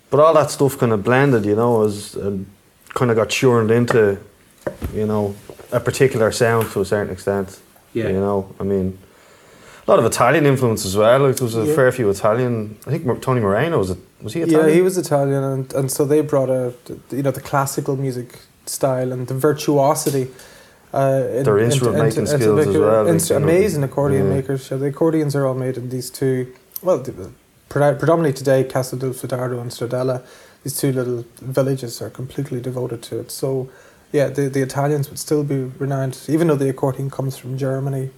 But 0.09 0.19
all 0.19 0.33
that 0.33 0.49
stuff 0.51 0.77
kind 0.77 0.91
of 0.91 1.03
blended, 1.03 1.45
you 1.45 1.55
know, 1.55 1.83
as 1.83 2.15
and 2.15 2.45
kind 2.93 3.11
of 3.11 3.17
got 3.17 3.29
churned 3.29 3.71
into, 3.71 4.17
you 4.93 5.05
know, 5.05 5.35
a 5.71 5.79
particular 5.79 6.31
sound 6.31 6.71
to 6.71 6.81
a 6.81 6.85
certain 6.85 7.13
extent. 7.13 7.59
Yeah. 7.93 8.09
You 8.09 8.19
know, 8.19 8.53
I 8.59 8.63
mean, 8.63 8.97
a 9.87 9.91
lot 9.91 9.99
of 9.99 10.05
Italian 10.05 10.45
influence 10.45 10.85
as 10.85 10.95
well. 10.95 11.19
Like 11.19 11.35
there 11.37 11.45
was 11.45 11.55
a 11.55 11.65
Yeah. 11.65 11.75
fair 11.75 11.91
few 11.91 12.09
Italian. 12.09 12.77
I 12.85 12.91
think 12.91 13.21
Tony 13.21 13.41
Murena 13.41 13.77
was 13.77 13.91
it? 13.91 13.97
Was 14.21 14.33
he 14.33 14.41
Italian? 14.41 14.69
Yeah, 14.69 14.75
he 14.75 14.81
was 14.81 14.97
Italian, 14.97 15.43
and, 15.43 15.73
and 15.73 15.91
so 15.91 16.03
they 16.05 16.21
brought 16.21 16.49
a 16.49 16.73
you 17.11 17.23
know 17.23 17.31
the 17.31 17.41
classical 17.41 17.95
music 17.95 18.39
style 18.69 19.11
and 19.11 19.27
the 19.27 19.33
virtuosity. 19.33 20.29
Uh, 20.93 21.27
in- 21.31 21.43
Their 21.43 21.59
instrument 21.59 21.97
making 21.97 22.25
skills 22.27 22.67
as 22.67 22.77
well, 22.77 23.05
instru- 23.05 23.35
amazing 23.35 23.83
accordion 23.83 24.27
yeah. 24.27 24.35
makers. 24.35 24.65
So 24.65 24.77
the 24.77 24.87
accordions 24.87 25.35
are 25.35 25.45
all 25.45 25.53
made 25.53 25.77
in 25.77 25.89
these 25.89 26.09
two. 26.09 26.53
Well, 26.81 27.03
predominantly 27.69 28.33
today, 28.33 28.63
Castel 28.63 28.99
del 28.99 29.13
Fidardo 29.13 29.59
and 29.59 29.71
Stradella. 29.71 30.23
These 30.63 30.77
two 30.79 30.91
little 30.91 31.25
villages 31.41 32.01
are 32.01 32.09
completely 32.09 32.61
devoted 32.61 33.01
to 33.03 33.19
it. 33.19 33.31
So, 33.31 33.69
yeah, 34.11 34.27
the 34.29 34.49
the 34.49 34.61
Italians 34.61 35.09
would 35.09 35.19
still 35.19 35.43
be 35.43 35.63
renowned, 35.77 36.19
even 36.27 36.47
though 36.47 36.55
the 36.55 36.69
accordion 36.69 37.09
comes 37.09 37.37
from 37.37 37.57
Germany. 37.57 38.09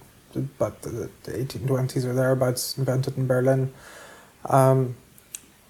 But 0.58 0.82
the, 0.82 1.10
the 1.24 1.32
1820s 1.32 2.04
or 2.04 2.12
thereabouts, 2.14 2.78
invented 2.78 3.16
in 3.18 3.26
Berlin. 3.26 3.72
Um, 4.48 4.94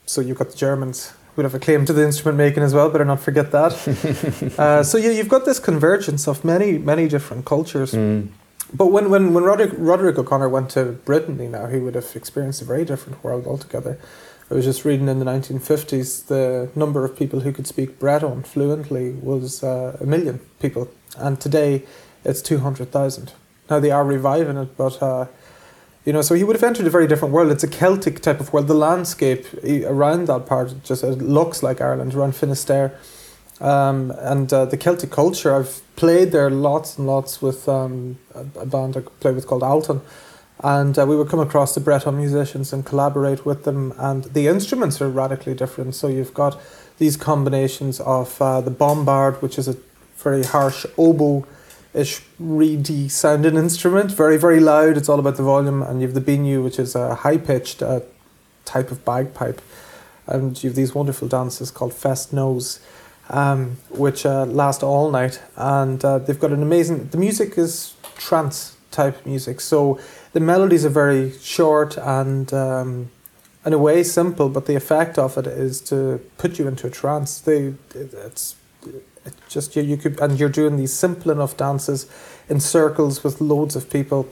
so 0.04 0.20
you've 0.20 0.36
got 0.38 0.50
the 0.50 0.56
Germans 0.56 1.14
would 1.36 1.44
have 1.44 1.54
a 1.54 1.58
claim 1.58 1.84
to 1.86 1.92
the 1.92 2.04
instrument 2.04 2.38
making 2.38 2.62
as 2.62 2.74
well. 2.74 2.90
Better 2.90 3.04
not 3.04 3.20
forget 3.20 3.50
that. 3.52 3.72
uh, 4.58 4.82
so 4.82 4.98
yeah, 4.98 5.10
you've 5.10 5.28
got 5.28 5.44
this 5.44 5.58
convergence 5.58 6.26
of 6.26 6.44
many 6.44 6.78
many 6.78 7.08
different 7.08 7.44
cultures. 7.44 7.92
Mm. 7.92 8.28
But 8.72 8.86
when 8.86 9.10
when 9.10 9.34
when 9.34 9.44
Roderic, 9.44 9.72
Roderic 9.76 10.18
O'Conor 10.18 10.48
went 10.48 10.70
to 10.70 10.84
Brittany, 11.04 11.48
now 11.48 11.66
he 11.66 11.78
would 11.78 11.94
have 11.94 12.14
experienced 12.14 12.62
a 12.62 12.64
very 12.64 12.84
different 12.84 13.22
world 13.24 13.46
altogether. 13.46 13.98
I 14.50 14.54
was 14.54 14.64
just 14.64 14.84
reading 14.84 15.08
in 15.08 15.20
the 15.20 15.24
1950s 15.24 16.26
the 16.26 16.70
number 16.74 17.04
of 17.04 17.16
people 17.16 17.40
who 17.40 17.52
could 17.52 17.68
speak 17.68 18.00
Breton 18.00 18.42
fluently 18.42 19.20
was 19.22 19.62
uh, 19.62 19.96
a 20.00 20.04
million 20.04 20.40
people, 20.58 20.90
and 21.16 21.40
today 21.40 21.84
it's 22.24 22.42
200,000. 22.42 23.32
Now 23.68 23.78
they 23.78 23.92
are 23.92 24.04
reviving 24.04 24.56
it, 24.56 24.76
but 24.76 25.00
uh, 25.00 25.26
you 26.04 26.12
know, 26.12 26.22
so 26.22 26.34
he 26.34 26.44
would 26.44 26.56
have 26.56 26.62
entered 26.62 26.86
a 26.86 26.90
very 26.90 27.06
different 27.06 27.34
world. 27.34 27.50
It's 27.50 27.64
a 27.64 27.68
Celtic 27.68 28.20
type 28.20 28.40
of 28.40 28.52
world. 28.52 28.68
The 28.68 28.74
landscape 28.74 29.46
around 29.64 30.26
that 30.28 30.46
part 30.46 30.74
just 30.82 31.04
it 31.04 31.18
looks 31.18 31.62
like 31.62 31.80
Ireland, 31.80 32.14
around 32.14 32.34
Finisterre. 32.34 32.92
Um, 33.60 34.10
and 34.18 34.50
uh, 34.52 34.64
the 34.64 34.78
Celtic 34.78 35.10
culture, 35.10 35.54
I've 35.54 35.82
played 35.96 36.32
there 36.32 36.48
lots 36.48 36.96
and 36.96 37.06
lots 37.06 37.42
with 37.42 37.68
um, 37.68 38.18
a, 38.34 38.64
band 38.64 38.96
I 38.96 39.00
played 39.20 39.34
with 39.34 39.46
called 39.46 39.62
Altan 39.62 40.00
and 40.62 40.98
uh, 40.98 41.06
we 41.06 41.16
would 41.16 41.28
come 41.28 41.40
across 41.40 41.74
the 41.74 41.80
Breton 41.80 42.16
musicians 42.16 42.72
and 42.72 42.84
collaborate 42.84 43.46
with 43.46 43.64
them. 43.64 43.94
And 43.96 44.24
the 44.24 44.46
instruments 44.46 45.00
are 45.00 45.08
radically 45.08 45.54
different. 45.54 45.94
So 45.94 46.08
you've 46.08 46.34
got 46.34 46.60
these 46.98 47.16
combinations 47.16 48.00
of 48.00 48.40
uh, 48.42 48.60
the 48.60 48.70
bombard, 48.70 49.40
which 49.40 49.58
is 49.58 49.68
a 49.68 49.76
very 50.18 50.44
harsh 50.44 50.84
oboe-ish, 51.94 52.22
reedy 52.38 53.08
sounding 53.08 53.56
instrument, 53.56 54.12
very 54.12 54.36
very 54.36 54.60
loud. 54.60 54.96
It's 54.96 55.08
all 55.08 55.18
about 55.18 55.36
the 55.36 55.42
volume. 55.42 55.82
And 55.82 56.00
you 56.00 56.06
have 56.06 56.14
the 56.14 56.20
biniou, 56.20 56.62
which 56.64 56.78
is 56.78 56.94
a 56.94 57.14
high 57.14 57.38
pitched 57.38 57.82
uh, 57.82 58.00
type 58.64 58.90
of 58.90 59.04
bagpipe. 59.04 59.60
And 60.26 60.62
you 60.62 60.70
have 60.70 60.76
these 60.76 60.94
wonderful 60.94 61.28
dances 61.28 61.70
called 61.70 61.92
fest-noz. 61.94 62.80
Um, 63.32 63.76
which 63.90 64.26
uh, 64.26 64.44
last 64.44 64.82
all 64.82 65.08
night, 65.08 65.40
and 65.54 66.04
uh, 66.04 66.18
they've 66.18 66.40
got 66.40 66.50
an 66.50 66.62
amazing. 66.62 67.10
The 67.10 67.16
music 67.16 67.56
is 67.56 67.94
trance 68.16 68.76
type 68.90 69.24
music, 69.24 69.60
so 69.60 70.00
the 70.32 70.40
melodies 70.40 70.84
are 70.84 70.88
very 70.88 71.30
short 71.38 71.96
and 71.96 72.52
um, 72.52 73.10
in 73.64 73.72
a 73.72 73.78
way 73.78 74.02
simple, 74.02 74.48
but 74.48 74.66
the 74.66 74.74
effect 74.74 75.16
of 75.16 75.38
it 75.38 75.46
is 75.46 75.80
to 75.82 76.20
put 76.38 76.58
you 76.58 76.66
into 76.66 76.88
a 76.88 76.90
trance. 76.90 77.38
They, 77.38 77.74
it's 77.94 78.56
it 79.24 79.34
just 79.48 79.76
you, 79.76 79.82
you 79.82 79.96
could 79.96 80.20
and 80.20 80.38
you're 80.38 80.48
doing 80.48 80.76
these 80.76 80.92
simple 80.92 81.30
enough 81.30 81.56
dances 81.56 82.06
in 82.48 82.60
circles 82.60 83.22
with 83.24 83.40
loads 83.40 83.76
of 83.76 83.90
people, 83.90 84.28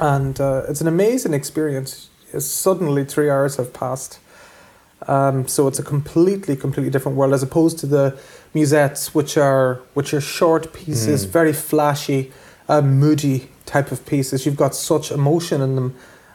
and 0.00 0.40
uh, 0.40 0.62
it's 0.68 0.80
an 0.80 0.88
amazing 0.88 1.34
experience. 1.34 2.08
Suddenly 2.38 3.04
three 3.04 3.30
hours 3.30 3.56
have 3.56 3.72
passed. 3.72 4.18
Um, 5.06 5.46
so 5.46 5.68
it's 5.68 5.78
a 5.78 5.82
completely, 5.82 6.56
completely 6.56 6.90
different 6.90 7.18
world 7.18 7.34
as 7.34 7.42
opposed 7.42 7.78
to 7.80 7.86
the 7.86 8.18
musettes, 8.54 9.14
which 9.14 9.36
are 9.36 9.80
which 9.94 10.14
are 10.14 10.20
short 10.20 10.72
pieces, 10.72 11.26
Mm. 11.26 11.30
very 11.30 11.52
flashy, 11.52 12.32
uh, 12.68 12.80
moody 12.80 13.48
type 13.66 13.92
of 13.92 14.06
pieces. 14.06 14.46
You've 14.46 14.56
got 14.56 14.74
such 14.74 15.10
emotion 15.10 15.60
in 15.60 15.74
them. 15.74 15.94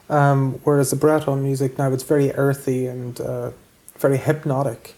Um, 0.09 0.59
whereas 0.63 0.89
the 0.89 0.95
Breton 0.95 1.43
music 1.43 1.77
now 1.77 1.91
it's 1.93 2.03
very 2.03 2.31
earthy 2.33 2.87
and 2.87 3.21
uh, 3.21 3.51
very 3.97 4.17
hypnotic, 4.17 4.95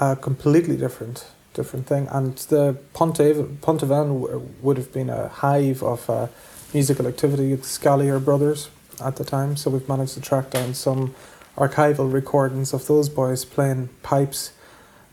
uh, 0.00 0.16
completely 0.16 0.76
different 0.76 1.24
different 1.54 1.86
thing. 1.86 2.08
And 2.10 2.36
the 2.48 2.76
Pontev- 2.94 3.60
Pont-Aven 3.60 4.20
w- 4.20 4.48
would 4.62 4.76
have 4.76 4.92
been 4.92 5.10
a 5.10 5.28
hive 5.28 5.82
of 5.82 6.08
uh, 6.08 6.26
musical 6.72 7.06
activity 7.06 7.54
The 7.54 7.62
Scallier 7.62 8.24
brothers 8.24 8.70
at 9.02 9.16
the 9.16 9.24
time. 9.24 9.56
So 9.56 9.70
we've 9.70 9.88
managed 9.88 10.14
to 10.14 10.20
track 10.20 10.50
down 10.50 10.74
some 10.74 11.14
archival 11.56 12.10
recordings 12.12 12.72
of 12.72 12.86
those 12.86 13.08
boys 13.08 13.44
playing 13.44 13.88
pipes, 14.02 14.52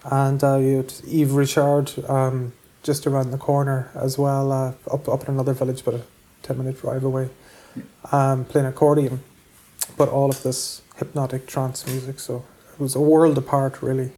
and 0.04 0.44
uh, 0.44 0.58
you 0.58 0.78
had 0.78 0.94
Yves 1.06 1.32
Richard 1.32 1.92
um, 2.08 2.54
just 2.84 3.08
around 3.08 3.32
the 3.32 3.38
corner 3.38 3.90
as 3.96 4.18
well, 4.18 4.52
uh, 4.52 4.74
up 4.92 5.10
up 5.10 5.24
in 5.24 5.34
another 5.34 5.54
village, 5.54 5.84
but 5.84 5.96
a 5.96 6.02
ten 6.44 6.58
minute 6.58 6.80
drive 6.80 7.04
away, 7.04 7.30
um, 8.12 8.46
playing 8.46 8.68
accordion. 8.68 9.22
But 9.98 10.10
all 10.10 10.30
of 10.30 10.44
this 10.44 10.82
hypnotic 10.98 11.48
trance 11.48 11.86
music, 11.88 12.20
so 12.20 12.46
it 12.74 12.80
was 12.80 12.96
a 12.96 13.02
world 13.02 13.38
apart, 13.38 13.82
really. 13.82 14.12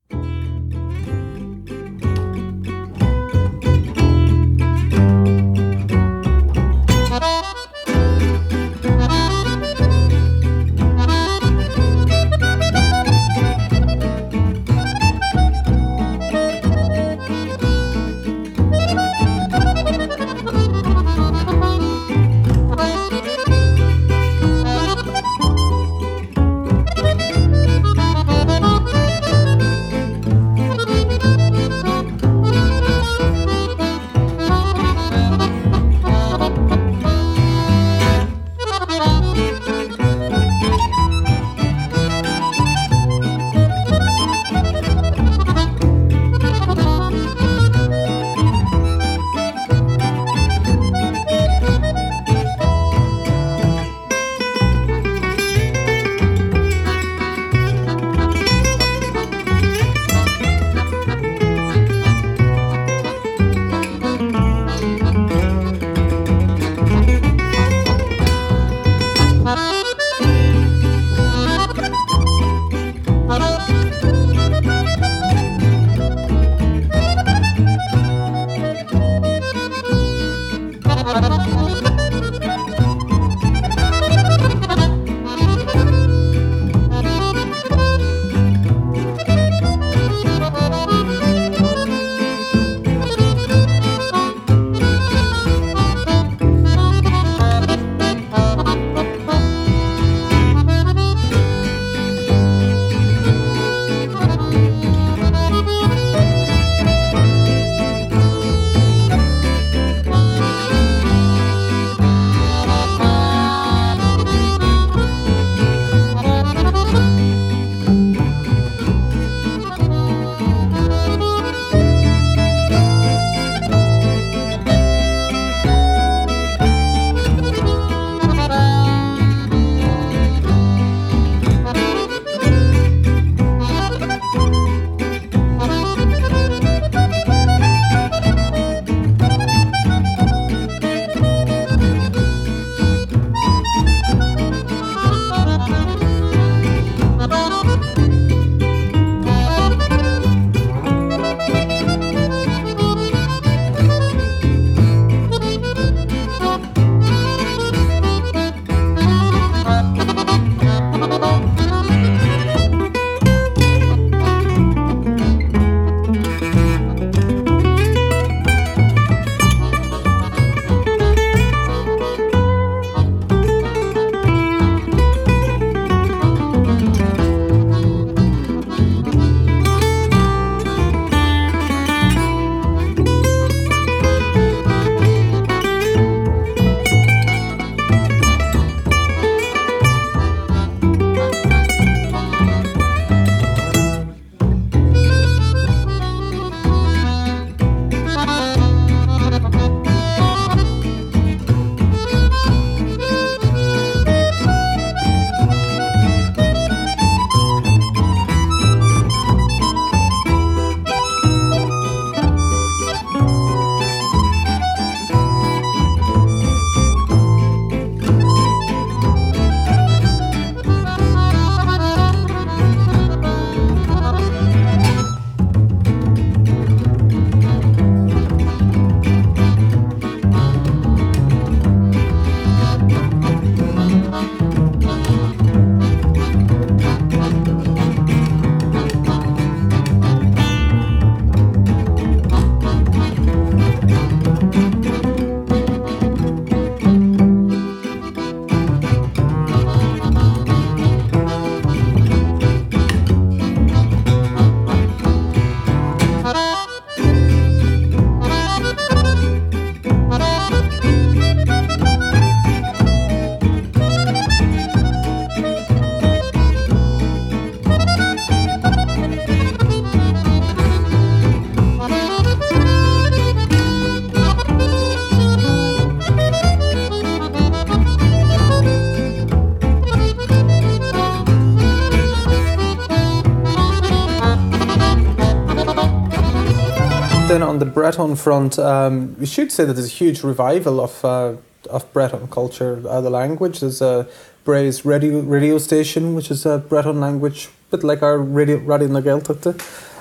Breton 287.74 288.16
front, 288.16 288.60
um, 288.60 289.16
we 289.20 289.26
should 289.26 289.52
say 289.52 289.66
that 289.66 289.74
there's 289.74 289.88
a 289.88 289.90
huge 289.90 290.24
revival 290.24 290.80
of 290.82 291.06
uh, 291.06 291.34
of 291.70 291.92
Breton 291.94 292.28
culture, 292.28 292.82
uh, 292.88 293.02
the 293.02 293.10
language. 293.10 293.60
There's 293.60 293.82
a 293.82 294.08
Bray's 294.44 294.86
radio 294.86 295.20
radio 295.20 295.58
station, 295.58 296.16
which 296.16 296.32
is 296.32 296.46
a 296.46 296.58
Breton 296.58 297.00
language, 297.00 297.50
bit 297.72 297.84
like 297.84 298.02
our 298.02 298.18
radio 298.18 298.58
Radio 298.58 298.88
na 298.88 299.02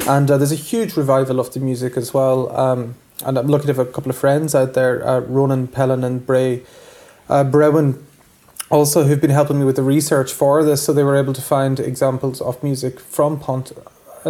and 0.07 0.31
uh, 0.31 0.39
there's 0.39 0.53
a 0.53 0.57
huge 0.57 0.97
revival 0.97 1.41
of 1.41 1.53
the 1.53 1.61
music 1.61 1.97
as 1.97 2.15
well. 2.15 2.55
Um, 2.57 2.95
and 3.25 3.37
I'm 3.37 3.49
lucky 3.49 3.67
to 3.67 3.75
have 3.75 3.79
a 3.79 3.85
couple 3.85 4.11
of 4.11 4.17
friends 4.17 4.55
out 4.55 4.75
there, 4.75 5.07
uh, 5.07 5.21
Ronan 5.21 5.67
Pellin 5.67 6.05
and 6.05 6.25
Bray 6.25 6.63
uh, 7.29 7.45
Brewen, 7.45 8.03
also 8.71 9.05
who've 9.05 9.21
been 9.21 9.31
helping 9.31 9.59
me 9.59 9.65
with 9.65 9.77
the 9.77 9.83
research 9.83 10.33
for 10.33 10.65
this. 10.65 10.83
So 10.83 10.93
they 10.93 11.03
were 11.03 11.17
able 11.17 11.33
to 11.35 11.43
find 11.43 11.81
examples 11.81 12.41
of 12.41 12.63
music 12.63 13.01
from 13.01 13.41
Pont 13.41 13.73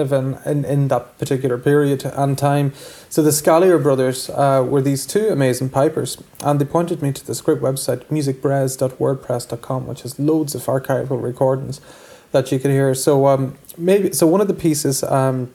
in, 0.00 0.64
in 0.64 0.88
that 0.88 1.18
particular 1.18 1.58
period 1.58 2.04
and 2.04 2.36
time. 2.38 2.72
So 3.08 3.22
the 3.22 3.30
Scallier 3.30 3.82
brothers 3.82 4.30
uh, 4.30 4.64
were 4.68 4.82
these 4.82 5.06
two 5.06 5.28
amazing 5.28 5.70
pipers, 5.70 6.22
and 6.44 6.60
they 6.60 6.64
pointed 6.64 7.02
me 7.02 7.12
to 7.12 7.26
this 7.26 7.40
great 7.40 7.60
website, 7.60 8.04
musicbrez.wordpress.com, 8.06 9.86
which 9.86 10.02
has 10.02 10.18
loads 10.18 10.54
of 10.54 10.62
archival 10.66 11.22
recordings 11.22 11.80
that 12.32 12.52
you 12.52 12.58
can 12.58 12.70
hear. 12.70 12.94
So 12.94 13.26
um, 13.26 13.56
maybe 13.76 14.12
so 14.12 14.26
one 14.26 14.40
of 14.40 14.48
the 14.48 14.54
pieces 14.54 15.02
um, 15.02 15.52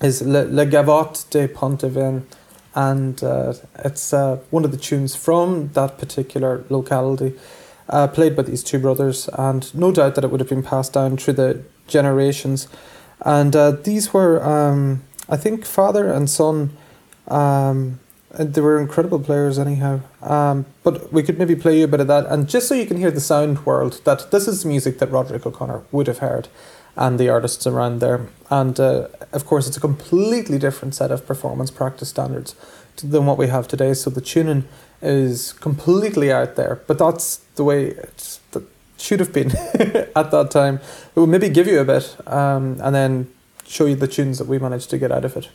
is 0.00 0.22
Le, 0.22 0.44
Le 0.44 0.66
Gavotte 0.66 1.28
de 1.30 1.48
Pont-Aven, 1.48 2.26
and 2.74 3.22
uh, 3.22 3.54
it's 3.84 4.12
uh, 4.12 4.36
one 4.50 4.64
of 4.64 4.70
the 4.70 4.76
tunes 4.76 5.14
from 5.16 5.68
that 5.74 5.98
particular 5.98 6.64
locality. 6.68 7.38
Uh, 7.86 8.08
played 8.08 8.34
by 8.34 8.42
these 8.42 8.62
two 8.62 8.78
brothers, 8.78 9.28
and 9.34 9.74
no 9.74 9.92
doubt 9.92 10.14
that 10.14 10.24
it 10.24 10.30
would 10.30 10.40
have 10.40 10.48
been 10.48 10.62
passed 10.62 10.94
down 10.94 11.18
through 11.18 11.34
the 11.34 11.62
generations. 11.86 12.66
And 13.24 13.56
uh, 13.56 13.70
these 13.72 14.12
were, 14.12 14.42
um, 14.44 15.02
I 15.28 15.36
think, 15.36 15.64
father 15.64 16.12
and 16.12 16.28
son. 16.28 16.76
Um, 17.26 18.00
they 18.38 18.60
were 18.60 18.78
incredible 18.78 19.18
players, 19.18 19.58
anyhow. 19.58 20.00
Um, 20.20 20.66
but 20.82 21.12
we 21.12 21.22
could 21.22 21.38
maybe 21.38 21.56
play 21.56 21.78
you 21.78 21.84
a 21.84 21.88
bit 21.88 22.00
of 22.00 22.06
that, 22.08 22.26
and 22.26 22.48
just 22.48 22.68
so 22.68 22.74
you 22.74 22.86
can 22.86 22.98
hear 22.98 23.10
the 23.10 23.20
sound 23.20 23.64
world, 23.64 24.00
that 24.04 24.30
this 24.30 24.46
is 24.48 24.64
music 24.64 24.98
that 24.98 25.10
Roderic 25.10 25.46
O'Conor 25.46 25.84
would 25.92 26.06
have 26.06 26.18
heard, 26.18 26.48
and 26.96 27.18
the 27.18 27.28
artists 27.28 27.66
around 27.66 28.00
there. 28.00 28.28
And 28.50 28.78
uh, 28.78 29.08
of 29.32 29.46
course, 29.46 29.66
it's 29.68 29.76
a 29.76 29.80
completely 29.80 30.58
different 30.58 30.94
set 30.94 31.10
of 31.10 31.26
performance 31.26 31.70
practice 31.70 32.08
standards 32.08 32.54
than 32.96 33.26
what 33.26 33.38
we 33.38 33.48
have 33.48 33.68
today. 33.68 33.94
So 33.94 34.10
the 34.10 34.20
tuning 34.20 34.64
is 35.00 35.52
completely 35.52 36.32
out 36.32 36.56
there, 36.56 36.82
but 36.86 36.98
that's 36.98 37.36
the 37.54 37.64
way 37.64 37.86
it 37.86 38.40
that 38.43 38.43
should 39.04 39.20
have 39.20 39.32
been 39.32 39.50
at 40.16 40.30
that 40.30 40.48
time. 40.50 40.80
We'll 41.14 41.26
maybe 41.26 41.48
give 41.50 41.66
you 41.66 41.80
a 41.80 41.84
bit 41.84 42.16
um, 42.26 42.80
and 42.82 42.94
then 42.94 43.32
show 43.66 43.86
you 43.86 43.96
the 43.96 44.08
tunes 44.08 44.38
that 44.38 44.46
we 44.46 44.58
managed 44.58 44.90
to 44.90 44.98
get 44.98 45.12
out 45.12 45.24
of 45.24 45.36
it. 45.36 45.48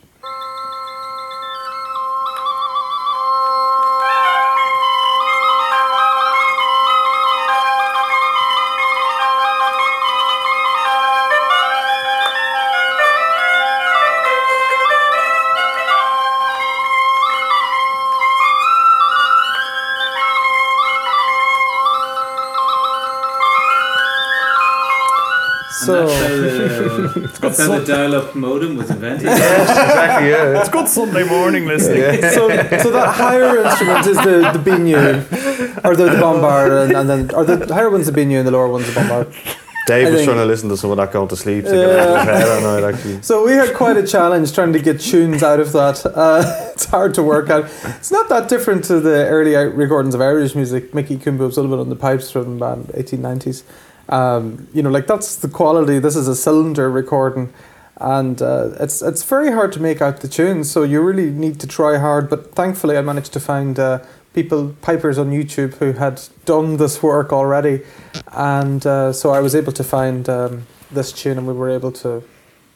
That's 26.79 26.89
how 26.91 27.19
the, 27.19 27.39
that's 27.41 27.59
how 27.59 27.79
the 27.79 27.85
dial-up 27.85 28.35
modem 28.35 28.77
was 28.77 28.89
invented. 28.89 29.23
yes, 29.25 29.69
exactly. 29.69 30.29
Yeah. 30.29 30.59
It's 30.59 30.69
good 30.69 30.87
Sunday 30.87 31.23
morning 31.27 31.65
listening. 31.65 32.21
so, 32.31 32.49
so 32.83 32.91
that 32.91 33.15
higher 33.15 33.63
instrument 33.63 34.07
is 34.07 34.17
the 34.17 34.51
the 34.53 34.59
biniou, 34.59 35.85
or 35.85 35.95
the, 35.95 36.05
the 36.05 36.17
bombar, 36.17 36.85
and, 36.85 36.95
and 36.95 37.09
then 37.09 37.31
or 37.35 37.43
the 37.45 37.73
higher 37.73 37.89
one's 37.89 38.05
the 38.05 38.11
biniou 38.11 38.39
and 38.39 38.47
the 38.47 38.51
lower 38.51 38.67
one's 38.67 38.85
the 38.87 38.99
bombar. 38.99 39.27
Dave 39.87 40.05
I 40.07 40.09
was 40.11 40.19
think- 40.19 40.25
trying 40.27 40.37
to 40.37 40.45
listen 40.45 40.69
to 40.69 40.77
some 40.77 40.91
of 40.91 40.97
that 40.97 41.11
going 41.11 41.27
to 41.29 41.35
sleep 41.35 41.65
to 41.65 41.71
get 41.71 41.89
out 41.89 42.09
of 42.09 42.27
his 42.27 42.37
head 42.37 42.45
that 42.47 42.81
night, 42.81 42.93
actually. 42.93 43.21
So 43.23 43.43
we 43.43 43.53
had 43.53 43.73
quite 43.75 43.97
a 43.97 44.05
challenge 44.05 44.53
trying 44.53 44.71
to 44.73 44.79
get 44.79 44.99
tunes 44.99 45.41
out 45.41 45.59
of 45.59 45.71
that. 45.71 46.05
Uh, 46.05 46.43
it's 46.73 46.85
hard 46.85 47.15
to 47.15 47.23
work 47.23 47.49
out. 47.49 47.65
It's 47.97 48.11
not 48.11 48.29
that 48.29 48.49
different 48.49 48.83
to 48.85 48.99
the 48.99 49.25
early 49.25 49.55
recordings 49.55 50.13
of 50.13 50.21
Irish 50.21 50.53
music. 50.53 50.93
Mickey 50.93 51.17
Coombe 51.17 51.51
Sullivan 51.51 51.79
on 51.79 51.89
the 51.89 51.95
pipes 51.95 52.29
from 52.29 52.61
um, 52.61 52.83
1890s. 52.93 53.63
Um, 54.09 54.67
you 54.73 54.81
know, 54.81 54.89
like 54.89 55.07
that's 55.07 55.35
the 55.35 55.47
quality. 55.47 55.99
This 55.99 56.15
is 56.15 56.27
a 56.27 56.35
cylinder 56.35 56.89
recording, 56.89 57.53
and 57.97 58.41
uh, 58.41 58.71
it's 58.79 59.01
it's 59.01 59.23
very 59.23 59.51
hard 59.51 59.71
to 59.73 59.79
make 59.79 60.01
out 60.01 60.21
the 60.21 60.27
tunes. 60.27 60.71
So 60.71 60.83
you 60.83 61.01
really 61.01 61.29
need 61.29 61.59
to 61.59 61.67
try 61.67 61.97
hard. 61.97 62.29
But 62.29 62.55
thankfully, 62.55 62.97
I 62.97 63.01
managed 63.01 63.33
to 63.33 63.39
find 63.39 63.77
uh, 63.79 63.99
people 64.33 64.75
pipers 64.81 65.17
on 65.19 65.29
YouTube 65.31 65.75
who 65.75 65.91
had 65.93 66.21
done 66.45 66.77
this 66.77 67.03
work 67.03 67.31
already, 67.31 67.81
and 68.33 68.85
uh, 68.85 69.13
so 69.13 69.29
I 69.29 69.41
was 69.41 69.53
able 69.53 69.71
to 69.73 69.83
find 69.83 70.27
um, 70.27 70.65
this 70.91 71.11
tune, 71.11 71.37
and 71.37 71.45
we 71.47 71.53
were 71.53 71.69
able 71.69 71.91
to 71.91 72.23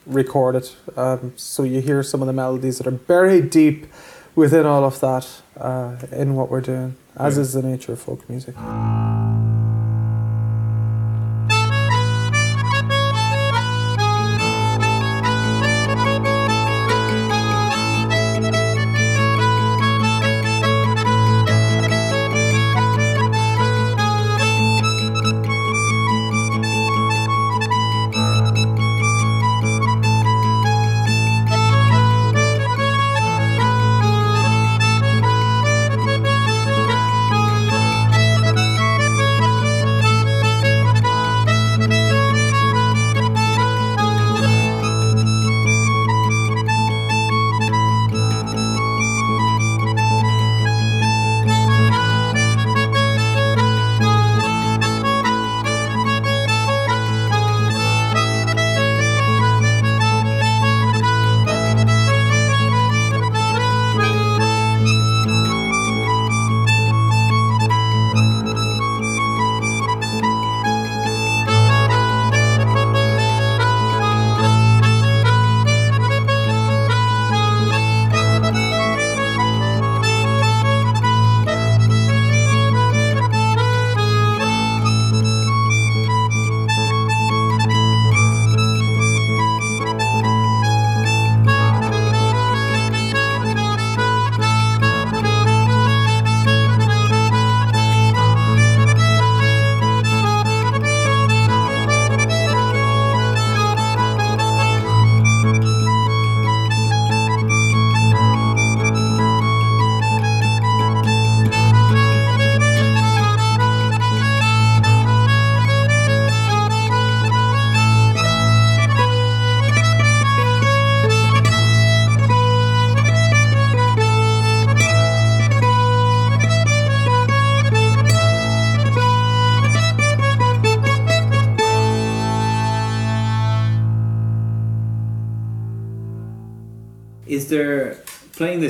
record 0.05 0.55
it. 0.55 0.75
Um, 0.95 1.33
so 1.35 1.63
you 1.63 1.81
hear 1.81 2.03
some 2.03 2.21
of 2.21 2.27
the 2.27 2.33
melodies 2.33 2.77
that 2.77 2.85
are 2.87 2.91
buried 2.91 3.49
deep 3.49 3.87
within 4.35 4.65
all 4.65 4.83
of 4.83 4.99
that 4.99 5.27
uh, 5.57 5.95
in 6.11 6.35
what 6.35 6.49
we're 6.51 6.61
doing, 6.61 6.95
as 7.15 7.35
Yeah. 7.37 7.41
is 7.41 7.53
the 7.53 7.61
nature 7.63 7.93
of 7.93 7.99
folk 7.99 8.29
music. 8.29 8.55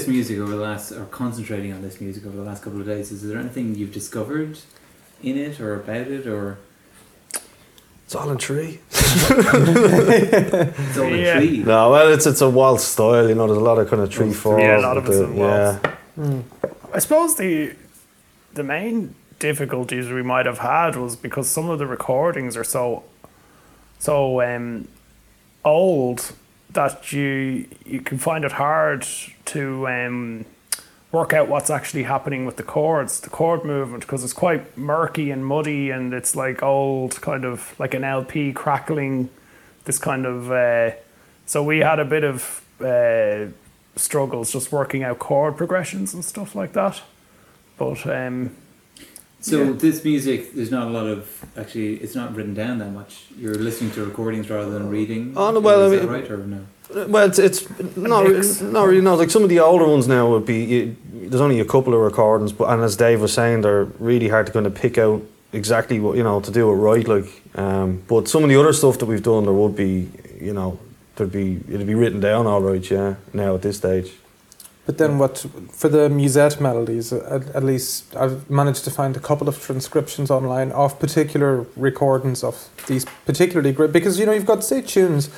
This 0.04 0.14
music 0.14 0.40
over 0.40 0.52
the 0.52 0.58
last, 0.62 0.92
or 0.92 1.06
concentrating 1.06 1.72
on 1.74 1.82
this 1.82 2.00
music 2.02 2.26
over 2.26 2.36
the 2.36 2.44
last 2.44 2.64
couple 2.64 2.80
of 2.80 2.86
days, 2.86 3.12
is 3.12 3.28
there 3.28 3.38
anything 3.40 3.76
you've 3.76 3.94
discovered 3.94 4.58
in 5.22 5.38
it 5.38 5.60
or 5.60 5.76
about 5.76 6.08
it, 6.08 6.28
or 6.28 6.58
It's 8.06 8.16
all 8.16 8.30
in 8.30 8.38
tree. 8.38 8.80
it's 8.92 10.98
all 10.98 11.10
Yeah. 11.10 11.40
tree? 11.40 11.64
No, 11.66 11.92
well, 11.92 12.12
it's 12.12 12.26
it's 12.26 12.42
a 12.42 12.50
waltz 12.50 12.84
style. 12.84 13.28
You 13.30 13.36
know, 13.36 13.48
there's 13.48 13.58
a 13.58 13.62
lot 13.62 13.80
of 13.80 13.90
kind 13.90 14.02
of 14.02 14.10
tree 14.10 14.28
Yeah, 14.28 14.34
falls. 14.34 14.62
a 14.62 14.78
lot 14.80 14.98
of 14.98 15.08
with 15.08 15.18
it's 15.18 15.28
the- 15.28 15.34
in 15.34 15.40
waltz. 15.40 15.80
Yeah, 15.84 15.92
Hmm. 16.16 16.40
I 16.94 17.00
suppose 17.00 17.36
the 17.36 17.74
the 18.54 18.64
main 18.64 19.16
difficulties 19.40 20.10
we 20.10 20.22
might 20.22 20.46
have 20.46 20.60
had 20.60 20.96
was 20.96 21.16
because 21.16 21.50
some 21.50 21.70
of 21.70 21.80
the 21.80 21.88
recordings 21.88 22.56
are 22.56 22.64
so 22.64 23.04
so 24.00 24.42
um, 24.42 24.88
old 25.66 26.34
that 26.74 27.12
you 27.12 27.68
you 27.86 28.02
can 28.02 28.18
find 28.18 28.46
it 28.46 28.54
hard 28.54 29.08
to 29.46 29.88
um, 29.88 30.46
work 31.12 31.34
out 31.34 31.48
what's 31.48 31.70
actually 31.70 32.04
happening 32.04 32.46
with 32.46 32.58
the 32.58 32.64
chords, 32.64 33.20
the 33.20 33.30
chord 33.30 33.64
movement, 33.64 34.02
because 34.02 34.24
it's 34.24 34.34
quite 34.34 34.78
murky 34.78 35.32
and 35.32 35.46
muddy, 35.46 35.90
and 35.90 36.14
it's 36.14 36.36
like 36.36 36.62
old 36.64 37.22
kind 37.22 37.46
of 37.46 37.76
like 37.80 37.94
an 37.94 38.04
LP 38.04 38.54
crackling. 38.54 39.30
This 39.86 40.00
kind 40.00 40.26
of 40.26 40.52
uh, 40.52 40.92
so 41.46 41.64
we 41.64 41.80
had 41.80 42.00
a 42.00 42.06
bit 42.06 42.24
of. 42.24 42.62
Uh, 42.80 43.48
struggles 43.96 44.52
just 44.52 44.72
working 44.72 45.04
out 45.04 45.20
chord 45.20 45.58
progressions 45.58 46.14
and 46.14 46.24
stuff 46.26 46.56
like 46.56 46.74
that. 46.74 47.02
But 47.78 48.06
um, 48.08 48.56
So 49.44 49.62
Yeah. 49.62 49.72
this 49.78 50.04
music, 50.06 50.56
there's 50.56 50.72
not 50.72 50.88
a 50.88 50.90
lot 50.90 51.06
of 51.06 51.28
actually. 51.58 51.96
It's 51.96 52.16
not 52.16 52.34
written 52.36 52.54
down 52.54 52.78
that 52.80 52.94
much. 52.94 53.26
You're 53.38 53.56
listening 53.56 53.92
to 53.92 54.06
recordings 54.06 54.50
rather 54.50 54.72
than 54.72 54.90
reading. 54.90 55.34
Oh, 55.36 55.52
no, 55.52 55.60
well, 55.60 55.82
is 55.82 55.92
I 55.92 55.96
that 55.98 56.02
mean- 56.12 56.22
right 56.22 56.32
or 56.32 56.38
no? 56.38 56.60
well, 57.10 57.26
it's, 57.28 57.40
it's 57.40 57.68
not 57.98 58.24
mix. 58.28 58.62
not 58.62 58.88
really. 58.88 59.02
No, 59.02 59.16
like 59.16 59.30
some 59.30 59.44
of 59.44 59.50
the 59.50 59.60
older 59.60 59.86
ones 59.86 60.08
now 60.08 60.30
would 60.30 60.46
be. 60.46 60.64
You, 60.64 60.96
there's 61.30 61.42
only 61.42 61.60
a 61.60 61.66
couple 61.66 61.94
of 61.94 62.00
recordings, 62.00 62.54
but 62.54 62.70
and 62.70 62.82
as 62.84 62.96
Dave 62.96 63.20
was 63.22 63.34
saying, 63.34 63.62
they're 63.62 63.86
really 64.00 64.30
hard 64.30 64.46
to 64.48 64.54
kind 64.54 64.66
of 64.66 64.74
pick 64.76 64.98
out 64.98 65.22
exactly 65.52 66.00
what 66.00 66.16
you 66.18 66.24
know 66.24 66.40
to 66.40 66.52
do 66.52 66.70
it 66.72 66.76
right. 66.76 67.06
Like, 67.08 67.26
um, 67.56 68.02
but 68.08 68.28
some 68.30 68.44
of 68.44 68.50
the 68.50 68.56
other 68.60 68.72
stuff 68.74 68.98
that 69.00 69.08
we've 69.08 69.24
done, 69.24 69.44
there 69.44 69.54
would 69.54 69.76
be, 69.76 70.10
you 70.40 70.54
know, 70.54 70.80
there'd 71.18 71.32
be 71.34 71.60
it'd 71.70 71.86
be 71.88 71.96
written 71.96 72.22
down 72.22 72.48
all 72.48 72.62
right. 72.62 72.90
Yeah, 72.90 73.16
now 73.34 73.56
at 73.56 73.62
this 73.62 73.76
stage. 73.78 74.10
But 74.86 74.98
then, 74.98 75.18
what 75.18 75.46
for 75.72 75.88
the 75.88 76.10
musette 76.10 76.60
melodies? 76.60 77.14
At, 77.14 77.48
at 77.56 77.64
least 77.64 78.16
I've 78.18 78.50
managed 78.50 78.84
to 78.84 78.92
find 78.92 79.16
a 79.16 79.20
couple 79.20 79.48
of 79.48 79.62
transcriptions 79.62 80.30
online 80.30 80.74
of 80.74 81.00
particular 81.00 81.66
recordings 81.78 82.44
of 82.44 82.70
these 82.88 83.06
particularly 83.26 83.72
great. 83.72 83.94
Because 83.94 84.20
you 84.20 84.26
know 84.26 84.34
you've 84.34 84.46
got 84.46 84.62
say 84.64 84.82
tunes, 84.82 85.30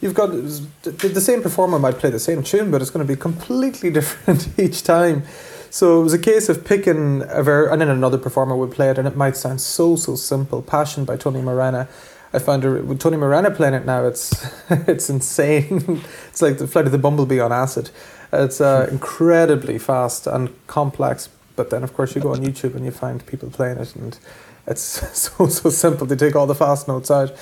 you've 0.00 0.14
got 0.14 0.30
the, 0.30 0.90
the 1.08 1.20
same 1.20 1.42
performer 1.42 1.78
might 1.78 1.98
play 1.98 2.08
the 2.08 2.18
same 2.18 2.42
tune, 2.42 2.70
but 2.70 2.80
it's 2.80 2.90
going 2.90 3.06
to 3.06 3.12
be 3.12 3.18
completely 3.20 3.90
different 3.98 4.48
each 4.58 4.82
time. 4.82 5.22
So 5.70 6.00
it 6.00 6.04
was 6.04 6.14
a 6.14 6.18
case 6.18 6.48
of 6.48 6.64
picking 6.64 7.22
a 7.28 7.42
ver- 7.42 7.68
and 7.68 7.82
then 7.82 7.90
another 7.90 8.16
performer 8.16 8.56
would 8.56 8.70
play 8.70 8.88
it, 8.90 8.96
and 8.96 9.06
it 9.06 9.16
might 9.16 9.36
sound 9.36 9.60
so 9.60 9.96
so 9.96 10.16
simple. 10.16 10.62
Passion 10.62 11.04
by 11.04 11.18
Tony 11.18 11.40
Murena. 11.40 11.88
I 12.32 12.38
found 12.38 12.62
her, 12.62 12.82
with 12.82 13.00
Tony 13.00 13.16
Murena 13.16 13.54
playing 13.54 13.74
it 13.74 13.84
now. 13.84 14.06
It's 14.06 14.32
it's 14.70 15.10
insane. 15.10 16.02
it's 16.28 16.40
like 16.40 16.56
the 16.56 16.66
flight 16.66 16.86
of 16.86 16.92
the 16.92 16.98
bumblebee 16.98 17.38
on 17.38 17.52
acid. 17.52 17.90
It's 18.32 18.60
uh, 18.60 18.88
incredibly 18.90 19.78
fast 19.78 20.26
and 20.26 20.54
complex. 20.66 21.28
But 21.56 21.70
then, 21.70 21.82
of 21.82 21.94
course, 21.94 22.14
you 22.14 22.20
go 22.20 22.32
on 22.32 22.44
YouTube 22.44 22.74
and 22.74 22.84
you 22.84 22.90
find 22.90 23.24
people 23.26 23.50
playing 23.50 23.78
it, 23.78 23.96
and 23.96 24.18
it's 24.66 24.82
so 25.18 25.48
so 25.48 25.70
simple. 25.70 26.06
They 26.06 26.16
take 26.16 26.36
all 26.36 26.46
the 26.46 26.54
fast 26.54 26.88
notes 26.88 27.10
out. 27.10 27.32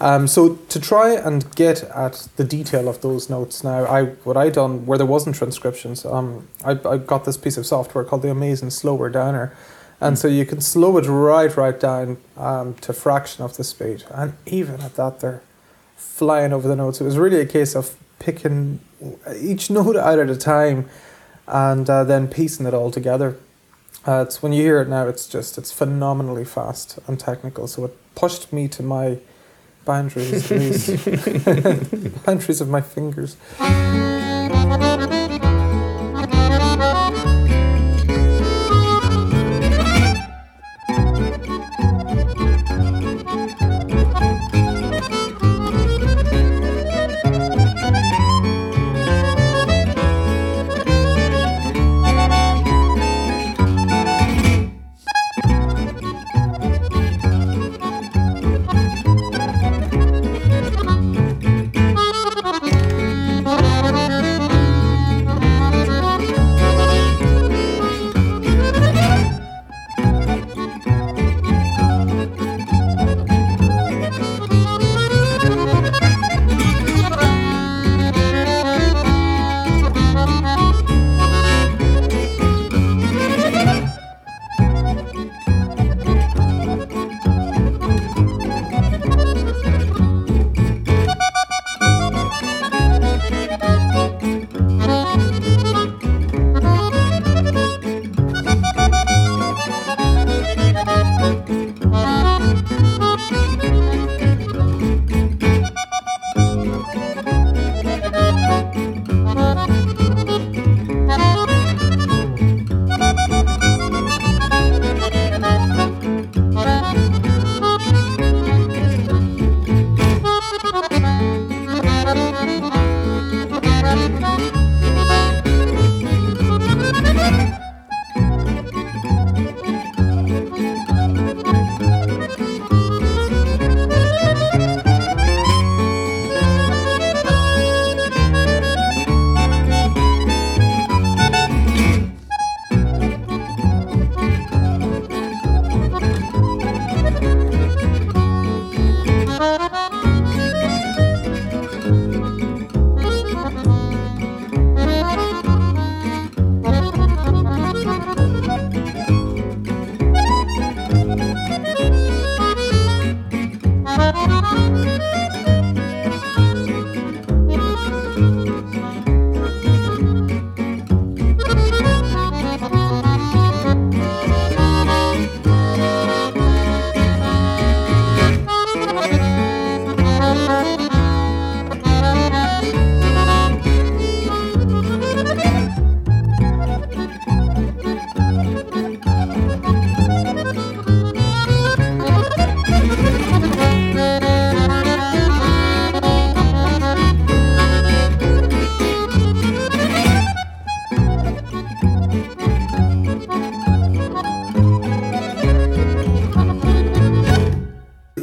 Um, 0.00 0.28
so 0.28 0.54
to 0.54 0.80
try 0.80 1.14
and 1.14 1.54
get 1.56 1.82
at 1.82 2.28
the 2.36 2.44
detail 2.44 2.88
of 2.88 3.00
those 3.00 3.28
notes 3.28 3.64
now, 3.64 3.84
I 3.84 4.04
what 4.24 4.36
I 4.36 4.48
done 4.48 4.86
where 4.86 4.96
there 4.96 5.06
wasn't 5.06 5.34
transcriptions, 5.36 6.06
um, 6.06 6.48
I 6.64 6.72
I 6.84 6.98
got 6.98 7.24
this 7.24 7.36
piece 7.36 7.56
of 7.56 7.66
software 7.66 8.04
called 8.04 8.22
the 8.22 8.30
Amazing 8.30 8.70
Slower 8.70 9.10
Downer, 9.10 9.52
and 10.00 10.16
so 10.16 10.28
you 10.28 10.46
can 10.46 10.60
slow 10.60 10.96
it 10.98 11.06
right 11.06 11.54
right 11.56 11.78
down 11.78 12.18
um, 12.36 12.74
to 12.74 12.92
fraction 12.92 13.44
of 13.44 13.56
the 13.56 13.64
speed, 13.64 14.04
and 14.10 14.34
even 14.46 14.80
at 14.82 14.94
that, 14.94 15.18
they're 15.18 15.42
flying 15.96 16.52
over 16.52 16.68
the 16.68 16.76
notes. 16.76 17.00
It 17.00 17.04
was 17.04 17.18
really 17.18 17.40
a 17.40 17.46
case 17.46 17.74
of 17.74 17.96
picking 18.18 18.80
each 19.36 19.70
note 19.70 19.96
out 19.96 20.18
at 20.18 20.30
a 20.30 20.36
time, 20.36 20.88
and 21.46 21.88
uh, 21.88 22.04
then 22.04 22.28
piecing 22.28 22.66
it 22.66 22.74
all 22.74 22.90
together. 22.90 23.36
Uh, 24.06 24.24
it's 24.26 24.42
when 24.42 24.52
you 24.52 24.62
hear 24.62 24.80
it 24.80 24.88
now, 24.88 25.06
it's 25.06 25.26
just 25.26 25.58
it's 25.58 25.72
phenomenally 25.72 26.44
fast 26.44 26.98
and 27.06 27.18
technical. 27.18 27.66
So 27.66 27.84
it 27.84 28.14
pushed 28.14 28.52
me 28.52 28.68
to 28.68 28.82
my 28.82 29.18
boundaries, 29.84 30.48
boundaries 32.24 32.60
of 32.60 32.68
my 32.68 32.80
fingers. 32.80 33.36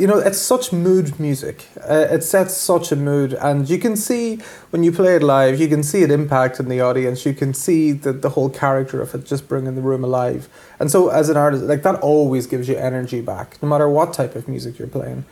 You 0.06 0.12
know, 0.12 0.20
it's 0.20 0.38
such 0.38 0.72
mood 0.72 1.20
music. 1.20 1.66
Uh, 1.82 2.06
it 2.12 2.24
sets 2.24 2.56
such 2.56 2.91
a 2.91 2.95
mood, 2.95 3.34
and 3.34 3.68
you 3.68 3.80
can 3.80 3.95
see 3.95 4.36
when 4.70 4.84
you 4.84 4.91
play 4.91 5.16
it 5.16 5.24
live, 5.24 5.60
you 5.60 5.68
can 5.68 5.82
see 5.82 6.03
it 6.03 6.12
impact 6.12 6.60
in 6.60 6.70
the 6.70 6.80
audience. 6.80 7.26
You 7.26 7.34
can 7.34 7.56
see 7.56 7.91
the 7.91 8.14
the 8.14 8.30
whole 8.30 8.51
character 8.51 9.01
of 9.01 9.16
it 9.16 9.26
just 9.26 9.47
bringing 9.47 9.74
the 9.74 9.82
room 9.82 10.03
alive. 10.03 10.47
And 10.80 10.91
so, 10.91 11.10
as 11.10 11.30
an 11.30 11.38
artist, 11.38 11.64
like 11.64 11.82
that 11.82 11.95
always 12.01 12.45
gives 12.45 12.68
you 12.70 12.76
energy 12.78 13.20
back, 13.20 13.58
no 13.64 13.68
matter 13.68 13.89
what 13.89 14.14
type 14.14 14.36
of 14.36 14.47
music 14.47 14.78
you're 14.78 14.88
playing. 14.99 15.26